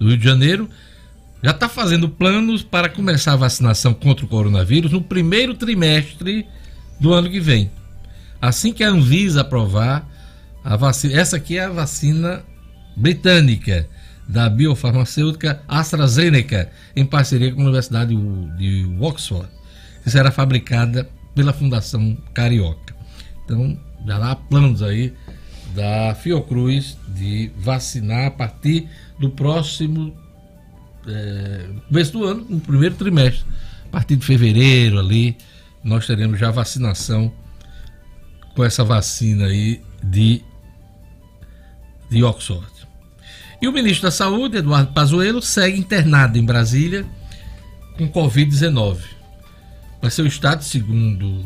[0.00, 0.70] do Rio de Janeiro,
[1.42, 6.46] já está fazendo planos para começar a vacinação contra o coronavírus no primeiro trimestre
[7.00, 7.70] do ano que vem.
[8.40, 10.08] Assim que a Anvisa aprovar
[10.64, 12.44] a vacina, essa aqui é a vacina
[12.96, 13.88] britânica
[14.28, 18.14] da biofarmacêutica AstraZeneca, em parceria com a Universidade
[18.56, 19.48] de Oxford,
[20.04, 22.94] que será fabricada pela Fundação Carioca.
[23.44, 23.76] Então,
[24.06, 25.12] já há planos aí
[25.74, 28.88] da Fiocruz de vacinar a partir
[29.18, 30.14] do próximo
[31.06, 33.44] é, começo do ano, no primeiro trimestre.
[33.86, 35.36] A partir de fevereiro ali,
[35.82, 37.32] nós teremos já vacinação
[38.54, 40.42] com essa vacina aí de,
[42.10, 42.66] de Oxford.
[43.60, 47.06] E o ministro da Saúde, Eduardo Pazuello, segue internado em Brasília
[47.96, 48.98] com Covid-19.
[50.00, 51.44] Vai ser o estado, segundo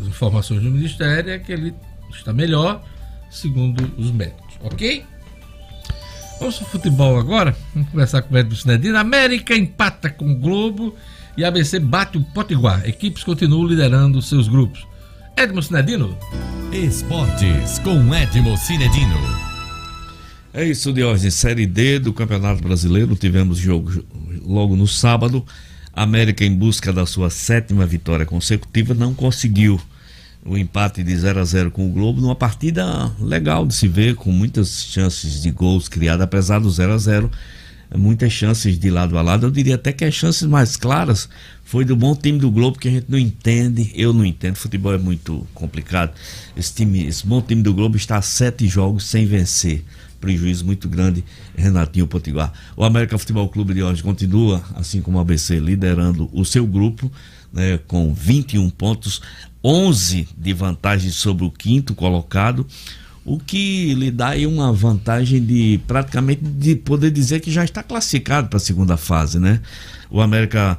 [0.00, 1.72] as informações do Ministério, é que ele
[2.10, 2.84] está melhor,
[3.30, 5.04] segundo os médicos, ok?
[6.42, 7.56] Vamos pro futebol agora.
[7.72, 8.98] Vamos conversar com o Edson Cinedino.
[8.98, 10.92] América empata com o Globo
[11.36, 12.84] e ABC bate o Potiguar.
[12.84, 14.84] Equipes continuam liderando seus grupos.
[15.36, 16.18] Edmo Cinedino.
[16.72, 19.14] Esportes com Edmo Cinedino.
[20.52, 21.30] É isso, de hoje.
[21.30, 23.14] Série D do Campeonato Brasileiro.
[23.14, 24.04] Tivemos jogo
[24.44, 25.46] logo no sábado.
[25.92, 29.80] América, em busca da sua sétima vitória consecutiva, não conseguiu
[30.44, 34.16] o empate de 0 a 0 com o Globo numa partida legal de se ver,
[34.16, 37.30] com muitas chances de gols criadas, apesar do 0 a 0
[37.96, 39.46] muitas chances de lado a lado.
[39.46, 41.28] Eu diria até que as chances mais claras
[41.64, 43.92] foi do bom time do Globo que a gente não entende.
[43.94, 44.56] Eu não entendo.
[44.56, 46.12] Futebol é muito complicado.
[46.56, 49.84] Esse time, esse bom time do Globo está a sete jogos sem vencer.
[50.20, 51.24] Prejuízo muito grande,
[51.56, 52.52] Renatinho Potiguar.
[52.76, 57.10] O América Futebol Clube de hoje continua, assim como o ABC, liderando o seu grupo,
[57.52, 59.20] né, com 21 pontos.
[59.64, 62.66] 11 de vantagem sobre o quinto colocado,
[63.24, 67.82] o que lhe dá aí uma vantagem de praticamente de poder dizer que já está
[67.82, 69.60] classificado para a segunda fase, né?
[70.12, 70.78] O América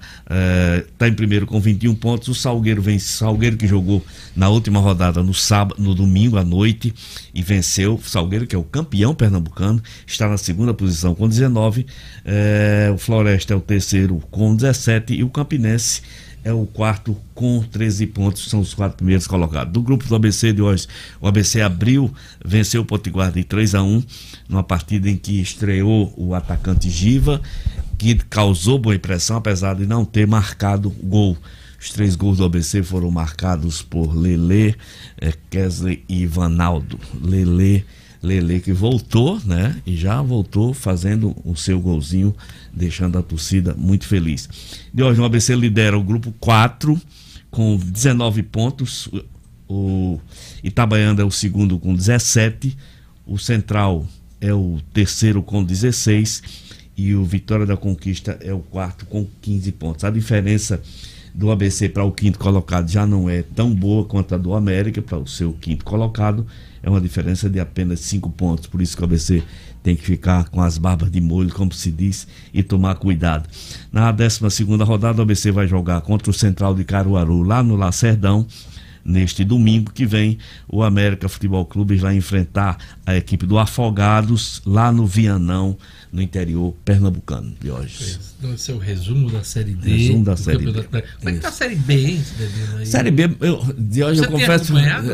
[0.91, 2.27] está eh, em primeiro com 21 pontos.
[2.27, 3.07] O Salgueiro vence.
[3.07, 4.05] Salgueiro que jogou
[4.35, 6.93] na última rodada no sábado, no domingo à noite
[7.33, 7.99] e venceu.
[8.03, 11.87] Salgueiro, que é o campeão pernambucano, está na segunda posição com 19.
[12.23, 16.03] Eh, o Floresta é o terceiro com 17 e o Campinense
[16.43, 19.71] é o quarto com 13 pontos, são os quatro primeiros colocados.
[19.71, 20.87] Do grupo do ABC de hoje,
[21.21, 22.13] o ABC abriu,
[22.43, 24.03] venceu o Potiguar de 3 a 1
[24.49, 27.41] numa partida em que estreou o atacante Giva,
[27.97, 31.37] que causou boa impressão, apesar de não ter marcado gol.
[31.79, 34.75] Os três gols do ABC foram marcados por Lele,
[35.19, 36.97] eh, Kesley e Vanaldo.
[37.21, 37.85] Lele
[38.23, 39.81] Lele que voltou, né?
[39.85, 42.33] E já voltou fazendo o seu golzinho,
[42.73, 44.47] deixando a torcida muito feliz.
[44.93, 46.99] De hoje o ABC lidera o grupo 4
[47.51, 49.09] com 19 pontos.
[49.67, 50.19] O
[50.63, 52.77] Itabaiana é o segundo com 17.
[53.27, 54.07] O Central
[54.39, 56.43] é o terceiro com 16
[56.95, 60.05] e o Vitória da Conquista é o quarto com 15 pontos.
[60.05, 60.81] A diferença
[61.33, 65.01] do ABC para o quinto colocado já não é tão boa quanto a do América
[65.01, 66.45] para o seu quinto colocado.
[66.83, 68.67] É uma diferença de apenas cinco pontos.
[68.67, 69.41] Por isso que o ABC
[69.81, 73.49] tem que ficar com as barbas de molho, como se diz, e tomar cuidado.
[73.91, 78.45] Na 12 rodada, o ABC vai jogar contra o Central de Caruaru, lá no Lacerdão.
[79.05, 84.93] neste domingo que vem, o América Futebol Clube vai enfrentar a equipe do Afogados lá
[84.93, 85.77] no Vianão,
[86.13, 88.19] no interior pernambucano de hoje.
[88.53, 89.89] Esse é o resumo da Série D.
[89.97, 90.83] Resumo da Série B.
[90.83, 92.23] Como é que tá a Série B, hein,
[92.77, 92.85] aí?
[92.85, 94.73] Série B, eu, de hoje Você eu confesso,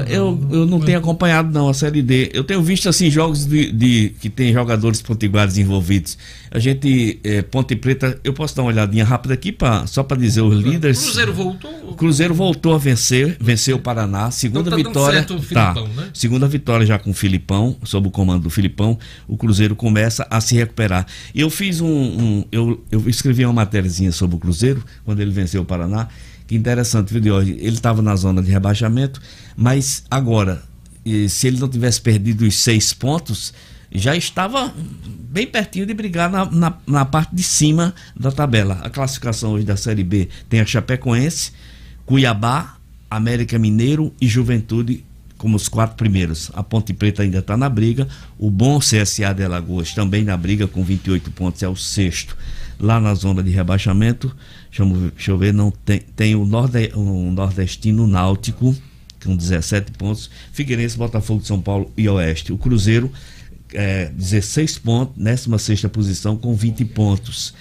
[0.10, 2.30] eu, eu não tenho acompanhado não a Série D.
[2.34, 6.18] Eu tenho visto assim jogos de, de- que tem jogadores potiguares envolvidos.
[6.52, 10.18] A gente, eh, Ponte Preta, eu posso dar uma olhadinha rápida aqui pra, só para
[10.18, 11.00] dizer os líderes.
[11.02, 11.72] Cruzeiro voltou?
[11.90, 15.18] O Cruzeiro voltou a vencer, venceu o Paraná, segunda Então tá vitória.
[15.20, 16.10] certo o tá, Filipão, né?
[16.14, 18.98] segunda vitória já com o Filipão, sob o comando do Filipão,
[19.28, 20.89] o Cruzeiro começa a se recuperar.
[21.34, 25.62] Eu fiz um, um- eu, eu escrevi uma matériazinha sobre o Cruzeiro quando ele venceu
[25.62, 26.08] o Paraná,
[26.48, 27.60] que interessante, viu, Diógenes?
[27.62, 29.22] Ele estava na zona de rebaixamento,
[29.56, 30.64] mas agora,
[31.30, 33.54] se ele não tivesse perdido os seis pontos,
[33.92, 34.74] já estava
[35.32, 38.80] bem pertinho de brigar na, na, na parte de cima da tabela.
[38.84, 41.52] A classificação hoje da Série B tem a Chapecoense,
[42.06, 42.78] Cuiabá,
[43.10, 45.04] América Mineiro e Juventude
[45.40, 46.52] como os quatro primeiros.
[46.54, 48.08] A Ponte Preta ainda está na briga.
[48.38, 52.38] O bom CSA de Alagoas também na briga com 28 pontos, é o sexto.
[52.80, 54.36] Lá na zona de rebaixamento,
[55.16, 58.76] deixa eu, ver, não tem, tem o, o nordestino Náutico
[59.24, 62.54] com 17 pontos, Figueirense, Botafogo de São Paulo e Oeste.
[62.54, 63.12] O Cruzeiro,
[63.74, 67.54] é, 16 pontos, 16 posição com 20 pontos.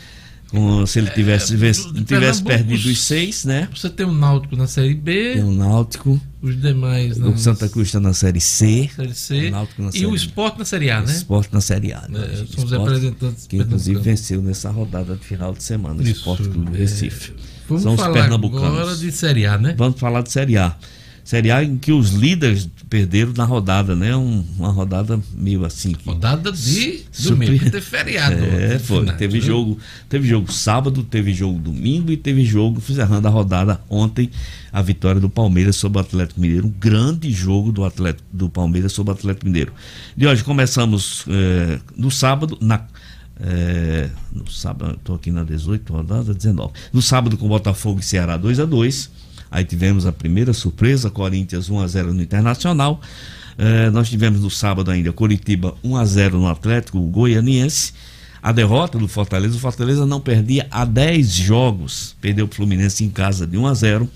[0.87, 3.69] Se ele tivesse, do- do tivesse perdido os seis, né?
[3.75, 6.19] Você tem o Náutico na Série B, Tem o Náutico.
[6.41, 8.89] os demais O Santa Cruz está na Série C.
[8.97, 10.17] Série C o Náutico na e série o B.
[10.17, 11.13] Sport na Série A, O né?
[11.13, 12.09] Sport na Série A.
[12.09, 12.19] né?
[12.19, 16.01] É, O são os representantes Que inclusive venceu nessa rodada de final de semana.
[16.01, 16.79] O Isso, Sport Clube do é.
[16.81, 17.33] Recife.
[17.69, 18.67] Vamos São os falar pernambucanos.
[18.79, 19.75] agora de Série A, né?
[19.77, 20.75] Vamos falar de Série A.
[21.29, 24.17] Série A em que os líderes perderam na rodada, né?
[24.17, 25.93] Um- uma rodada meio assim.
[25.93, 28.37] Que Rodada de Super- domingo, porque teve feriado.
[28.49, 29.01] É, ontem, foi.
[29.01, 29.43] final, teve viu?
[29.47, 34.31] jogo, teve jogo sábado, teve jogo domingo e teve jogo encerrando a rodada ontem
[34.73, 38.93] a vitória do Palmeiras sobre o Atlético Mineiro, um grande jogo do Atlético do Palmeiras
[38.93, 39.75] sobre o Atlético Mineiro.
[40.17, 42.87] De hoje começamos eh, no sábado na
[43.39, 46.73] eh, no sábado, estou aqui na 18 rodada 19.
[46.91, 49.28] No sábado com Botafogo e Ceará 2 a 2.
[49.51, 53.01] Aí tivemos a primeira surpresa, Corinthians 1 a 0 no Internacional.
[53.57, 57.93] Eh, nós tivemos no sábado ainda Curitiba 1 a 0 no Atlético Goianiense.
[58.41, 63.11] A derrota do Fortaleza, o Fortaleza não perdia há 10 jogos, perdeu o Fluminense em
[63.11, 64.09] casa de 1 a 0.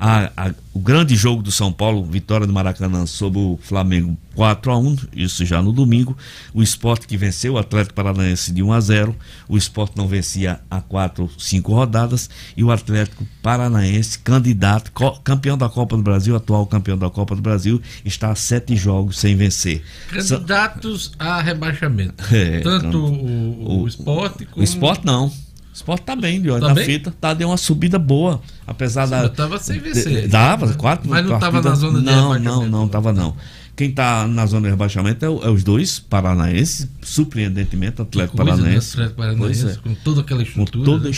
[0.00, 4.72] A- a- o grande jogo do São Paulo, vitória do Maracanã sobre o Flamengo 4
[4.72, 6.16] a 1 isso já no domingo.
[6.54, 9.14] O esporte que venceu o Atlético Paranaense de 1 a 0
[9.46, 12.30] O esporte não vencia há 4, 5 rodadas.
[12.56, 14.90] E o Atlético Paranaense, candidato,
[15.22, 19.18] campeão da Copa do Brasil, atual campeão da Copa do Brasil, está a 7 jogos
[19.18, 19.82] sem vencer.
[20.22, 22.14] Sa- Candidatos a rebaixamento.
[22.32, 24.60] É, Tanto can- o, o, esporte como.
[24.60, 25.30] O esporte não.
[25.72, 26.84] O esporte tá bem, de olho Tá na bem?
[26.84, 28.40] fita, tá, deu uma subida boa.
[28.66, 29.22] Apesar da.
[29.22, 30.28] Mas tava sem vencer.
[30.28, 33.36] Dava, quatro Mas não tava na zona de Não, não, não tava não.
[33.76, 38.58] Quem tá na zona de rebaixamento é, é os dois paranaenses, surpreendentemente, Atlético coisa, né?
[38.58, 38.92] Paranaense.
[38.92, 39.74] Atlético Paranaense, é.
[39.76, 40.84] com toda aquela Com estrutura.
[40.84, 41.10] toda a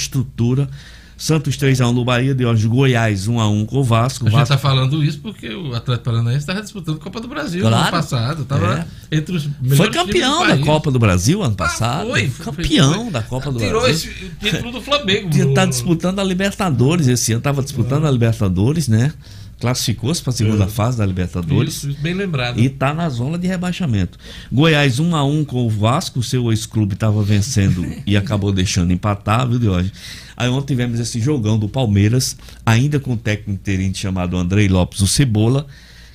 [0.62, 0.68] né?
[1.23, 4.27] Santos 3x1 no Bahia, de hoje Goiás 1x1 com o Vasco.
[4.27, 7.62] A gente está falando isso porque o Atlético Paranaense estava disputando a Copa do Brasil
[7.62, 7.83] no Claro.
[7.85, 8.43] ano passado.
[8.43, 10.59] Estava entre os Foi campeão da.
[10.59, 12.09] Copa do Brasil ano passado.
[12.11, 13.11] foi, campeão foi.
[13.12, 14.11] da Copa do Tirou Brasil.
[14.11, 15.31] esse título do Flamengo.
[15.33, 17.39] Está disputando a Libertadores esse ano.
[17.39, 19.12] Estava disputando a Libertadores, né?
[19.61, 21.77] Classificou-se para a segunda fase da Libertadores.
[21.77, 22.59] Isso, isso, bem lembrado.
[22.59, 24.18] E está na zona de rebaixamento.
[24.51, 28.93] Goiás 1 a 1 com o Vasco, o seu ex-clube estava vencendo e acabou deixando
[28.93, 29.93] empatar, viu, Diógenes?
[30.37, 35.01] Aí ontem tivemos esse jogão do Palmeiras, ainda com o técnico interino chamado Andrei Lopes,
[35.01, 35.66] o Cebola,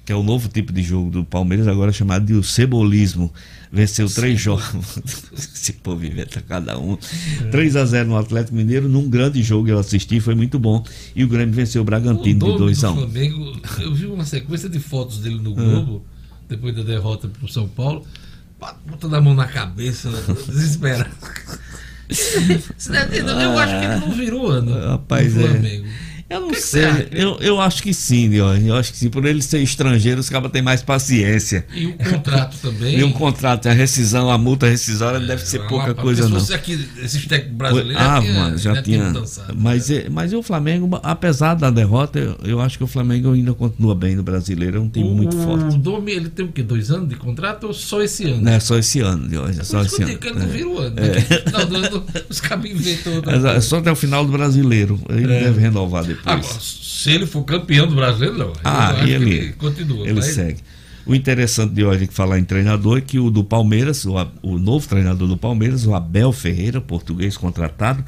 [0.06, 3.32] que é o novo tipo de jogo do Palmeiras, agora chamado de o cebolismo.
[3.70, 4.64] Venceu três jogos.
[5.36, 6.98] Esse povo inventa cada um.
[7.52, 10.82] 3 a 0 no Atlético Mineiro, num grande jogo eu assisti, foi muito bom.
[11.14, 14.06] E o Grêmio venceu o Bragantino de nome 2 a do 1 Flamengo, eu vi
[14.06, 15.44] uma sequência de fotos dele Ah.
[15.44, 16.06] no Globo,
[16.48, 18.08] depois da derrota pro São Paulo,
[18.90, 20.10] botando a mão na cabeça,
[20.48, 21.10] desesperado.
[22.10, 24.88] Eu acho que ele não virou ano.
[24.88, 25.40] Rapaz, é.
[25.48, 25.88] Flamengo.
[26.30, 26.84] Eu não Que sei.
[27.12, 28.68] Eu, eu acho que sim, Diógenes.
[28.68, 29.10] Eu acho que sim.
[29.10, 31.66] Por ele ser estrangeiro, os cabas têm mais paciência.
[31.74, 33.00] E o contrato também.
[33.00, 36.40] E um contrato, a rescisão, a multa rescisória deve ser Uma- pouca coisa, se não.
[36.40, 39.10] fosse aqui, esses técnicos brasileiros ah, mano, já, tinha.
[39.12, 39.56] dançado.
[39.58, 43.54] mas, é- mas o Flamengo, apesar da derrota, eu, eu acho que o Flamengo ainda
[43.54, 44.78] continua bem no brasileiro.
[44.78, 45.76] É um time muito o, forte.
[45.76, 46.62] O Domi, ele tem o quê?
[46.62, 48.42] Dois anos de contrato ou só esse ano?
[48.42, 49.60] Não é só esse ano, Diógenes.
[49.60, 50.18] É só esse ano.
[50.18, 50.50] que ele não É.
[50.50, 50.96] vira o ano.
[51.00, 51.04] É.
[51.08, 51.66] né?
[51.90, 53.14] Do- os cabos inventam
[53.56, 55.00] é só até o final do brasileiro.
[55.10, 55.44] Ele É.
[55.46, 56.17] deve renovar depois.
[56.26, 58.54] Agora, se ele for campeão do brasileiro, não.
[58.64, 60.04] Ah, e que ele, continua.
[60.06, 60.60] ele mas- segue.
[61.06, 64.58] O interessante de hoje que falar em treinador é que o do Palmeiras, o, o
[64.60, 68.04] novo treinador do Palmeiras, o Abel Ferreira, português contratado,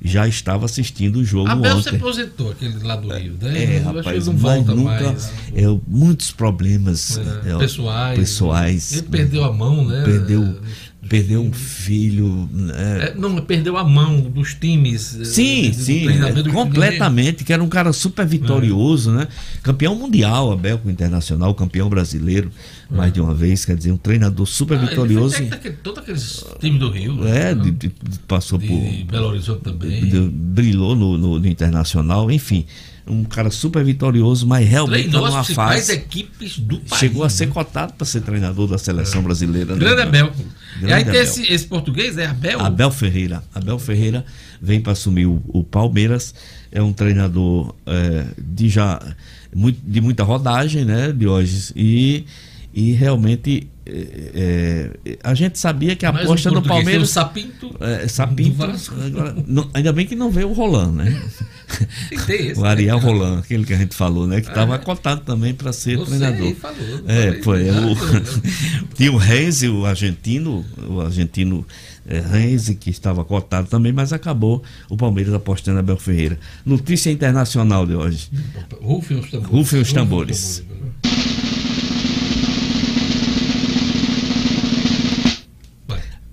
[0.00, 1.96] já estava assistindo o jogo Abel se ontem.
[1.96, 3.58] aposentou, aquele lá do Rio, né?
[3.58, 5.02] É, Eu rapaz, ele não mas volta nunca.
[5.02, 5.32] mais.
[5.52, 8.18] É, muitos problemas É, é, pessoais.
[8.20, 8.92] pessoais.
[8.92, 10.02] Ele perdeu a mão, né?
[10.04, 10.60] Perdeu,
[11.08, 12.48] perdeu um filho.
[12.52, 13.12] né?
[13.12, 15.18] É, não, perdeu a mão dos times.
[15.20, 19.28] eh, Sim, do sim, treinamento é, completamente, que era um cara super vitorioso, né?
[19.62, 22.50] Campeão mundial, Abel com Internacional, campeão brasileiro,
[22.90, 25.36] mais de uma vez, quer dizer, um treinador super Ah, ele vitorioso.
[25.36, 27.26] foi técnico daquele- Todos aqueles times do Rio.
[27.26, 27.62] É, né?
[27.62, 27.92] de- de-
[28.26, 28.80] passou De por.
[29.12, 30.08] Belo Horizonte também.
[30.08, 32.64] de- brilhou no, no- no Internacional, enfim.
[33.06, 35.92] Um cara super vitorioso, mas realmente Treinou tá as numa fase.
[35.92, 36.98] equipes do país.
[37.00, 39.76] Chegou a ser cotado para ser treinador da seleção brasileira.
[39.76, 40.30] né?
[40.78, 42.60] Grande e aí tem esse, esse português, é Abel?
[42.60, 43.42] Abel Ferreira.
[43.54, 44.24] Abel Ferreira
[44.60, 46.34] vem para assumir o, o Palmeiras.
[46.72, 49.00] É um treinador é, de já
[49.54, 51.72] muito, de muita rodagem, né, Diógenes?
[51.76, 52.24] E,
[52.74, 57.10] e realmente é, é, a gente sabia que a Mais um aposta no português, Palmeiras.
[57.10, 58.66] Sapinto É, Sapinto.
[58.66, 61.22] do agora, não- ainda bem que não veio o Roland, né?
[62.10, 63.02] Esse, o Ariel né?
[63.04, 64.40] Roland, aquele que a gente falou, né?
[64.40, 64.78] Que estava É.
[64.78, 66.54] cotado também para ser Você treinador.
[66.56, 67.64] falou, é, foi.
[67.64, 68.22] nada, O, né?
[68.96, 71.66] tinha o Renzi, o argentino, o argentino
[72.06, 76.38] é, Renzi, que estava cotado também, mas acabou o Palmeiras apostando Abel Ferreira.
[76.64, 78.30] Notícia internacional de hoje.
[78.80, 79.50] Rufem os tambores.
[79.52, 80.64] Rufem os tambores.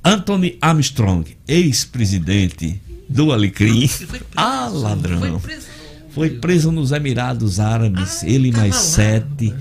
[0.04, 3.90] Anthony Armstrong, ex-presidente do Alecrim.
[4.36, 5.42] Ah, ladrão.
[6.12, 9.54] Foi preso nos Emirados Árabes, ele mais sete,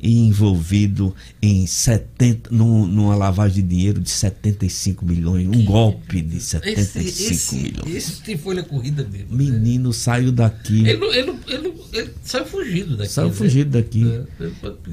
[0.00, 6.40] e envolvido em 70, num- numa lavagem de dinheiro de 75 milhões, um golpe de
[6.40, 7.94] 75 Esse, esse, milhões.
[7.94, 9.28] esse tem folha corrida mesmo.
[9.34, 10.80] Menino saiu daqui.
[10.86, 13.12] Ele, ele, ele, ele saiu fugido daqui.
[13.12, 13.34] Saiu né?
[13.34, 14.04] fugido daqui.
[14.40, 14.46] É,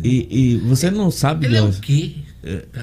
[0.04, 2.16] E, e você não sabe, Ele é o quê?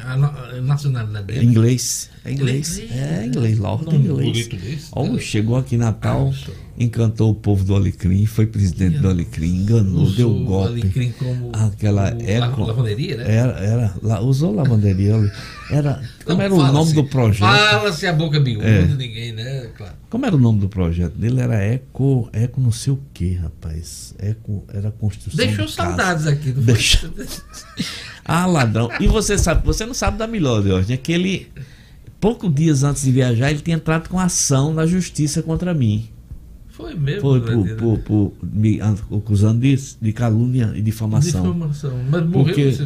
[0.05, 1.45] A, no- a nacionalidade dele?
[1.45, 2.11] Inglês.
[2.29, 2.83] É inglês.
[2.91, 4.47] É inglês, Lorde Não, inglês.
[4.49, 4.89] desse.
[4.93, 6.33] Oh, chegou aqui em Natal,
[6.79, 10.81] encantou o povo do Alecrim, foi presidente do Alecrim, enganou, Usou deu o golpe.
[10.83, 12.61] Alecrim como Aquela o eco.
[12.61, 13.35] la- lavanderia, né?
[13.35, 15.15] Era, era, la- usou lavanderia.
[15.71, 17.41] Era, como Não, era o nome do projeto?
[17.41, 18.85] Fala-se a boca miúda, É.
[18.87, 19.69] ninguém, né?
[19.77, 19.93] Claro.
[20.09, 21.41] Como era o nome do projeto dele?
[21.41, 24.15] Era Eco, Eco não sei o que, rapaz.
[24.19, 25.37] Eco era construção.
[25.37, 25.89] Deixou de casa.
[25.89, 27.11] saudades aqui do Deixou.
[28.31, 28.91] Ah, ladrão.
[29.01, 31.49] E você sabe, você não sabe da melhor, Deus, é que ele,
[32.21, 36.09] poucos dias antes de viajar, ele tinha entrado com ação na justiça contra mim.
[36.69, 37.23] Foi mesmo.
[37.23, 41.43] Foi por, por, por me an- acusando de, de calúnia e difamação.
[41.53, 41.93] Difamação.
[42.09, 42.85] Mas morreu Porque- esse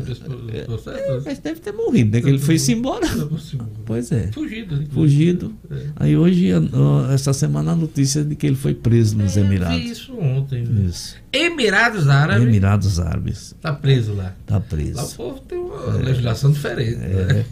[0.64, 0.88] processo?
[0.98, 2.22] É, mas deve ter morrido, né?
[2.22, 3.06] Que ele foi-se embora.
[3.84, 4.28] Pois é.
[4.32, 4.76] Fugido.
[4.76, 4.86] né?
[4.90, 5.52] Fugido.
[5.70, 5.86] É.
[5.96, 6.48] Aí hoje,
[7.12, 9.84] essa semana, a notícia de que ele foi preso nos Eu vi Emirados.
[9.84, 10.64] isso ontem.
[10.88, 11.16] Isso.
[11.30, 12.48] Emirados Árabes.
[12.48, 13.54] Emirados Árabes.
[13.60, 14.34] Tá preso lá.
[14.46, 15.16] Tá Lá o preso.
[15.16, 16.96] povo tem uma legislação diferente.
[16.96, 17.44] né?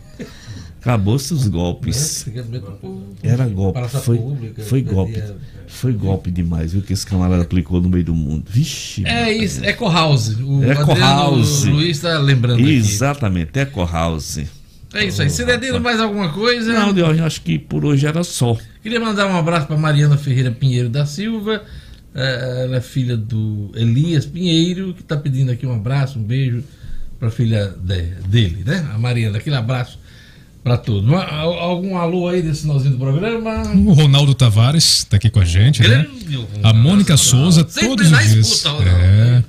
[0.80, 0.90] É.
[0.90, 2.26] Acabou-se os golpes.
[2.26, 3.80] O povo- Era golpe.
[3.88, 4.16] Foi,
[4.64, 5.22] foi perdia- golpe.
[5.66, 6.82] Foi golpe demais, viu?
[6.82, 8.44] Que esse camarada aplicou no meio do mundo.
[8.48, 9.04] Vixe.
[9.06, 10.36] É isso, Eco House.
[10.40, 11.64] O Eco House.
[11.64, 12.74] Luiz está lembrando aqui.
[12.74, 14.38] Exatamente, Eco House.
[14.92, 15.30] É isso aí.
[15.30, 16.72] Cidadino, mais alguma coisa?
[16.72, 18.56] Não, Deus, acho que por hoje era só.
[18.82, 21.62] Queria mandar um abraço para Mariana Ferreira Pinheiro da Silva.
[22.12, 26.64] Ela é filha do Elias Pinheiro, que está pedindo aqui um abraço, um beijo
[27.20, 28.84] para a filha de- dele, né?
[28.92, 29.38] A Mariana.
[29.38, 29.99] Aquele abraço
[30.62, 30.80] para
[31.40, 33.62] al- Algum alô aí desse finalzinho do programa?
[33.86, 36.06] O Ronaldo Tavares está aqui com a gente, né?
[36.28, 36.48] Ronaldo.
[36.62, 38.64] A Mônica Souza, todos os dias.
[38.86, 39.42] É.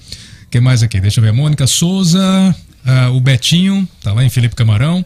[0.50, 1.00] Quem mais aqui?
[1.00, 1.30] Deixa eu ver.
[1.30, 2.56] A Mônica Souza,
[2.86, 5.06] ah, o Betinho, tá lá em Felipe Camarão.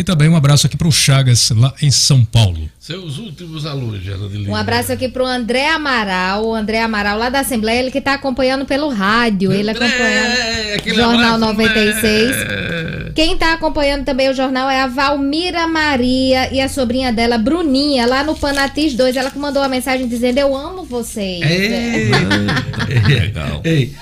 [0.00, 2.70] E também um abraço aqui para o Chagas, lá em São Paulo.
[2.78, 7.40] Seus últimos alôs, Geraldo Um abraço aqui pro André Amaral, o André Amaral lá da
[7.40, 12.30] Assembleia, ele que tá acompanhando pelo rádio, ele acompanhando aquele Jornal abraço, 96.
[12.30, 13.12] né?
[13.14, 18.06] Quem tá acompanhando também o jornal é a Valmira Maria e a sobrinha dela, Bruninha,
[18.06, 19.14] lá no Panatis 2.
[19.16, 21.42] Ela que mandou uma mensagem dizendo: Eu amo vocês.
[21.42, 22.10] Ei,
[23.06, 23.60] Legal.
[23.64, 23.94] Ei,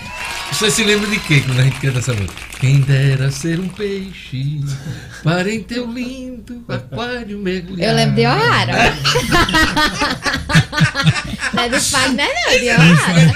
[0.53, 2.35] você se lembra de quê quando a gente canta essa música?
[2.59, 4.61] Quem dera ser um peixe
[5.23, 7.91] para em teu lindo aquário mergulhar.
[7.91, 8.73] Eu lembro de O'Hara.
[11.55, 13.33] não é do Fagner, não, de O'Hara.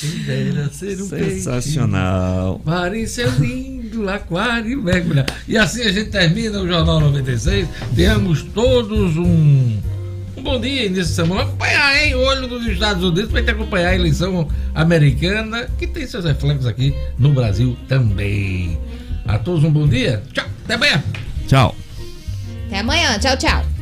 [0.00, 2.60] Quem dera ser um Sensacional.
[2.60, 5.26] peixe para em seu lindo aquário mergulhar.
[5.46, 7.68] E assim a gente termina o Jornal 96.
[7.94, 9.78] Tenhamos todos um,
[10.36, 11.42] um bom dia nessa semana.
[11.42, 12.14] Acompanhar, hein?
[12.14, 16.94] Olho dos Estados Unidos para gente acompanhar a eleição americana, que tem seus reflexos aqui
[17.18, 18.78] no Brasil também.
[19.26, 20.22] A todos um bom dia.
[20.32, 20.46] Tchau.
[20.64, 21.02] Até amanhã.
[21.46, 21.74] Tchau.
[22.66, 23.18] Até amanhã.
[23.18, 23.73] Tchau, tchau.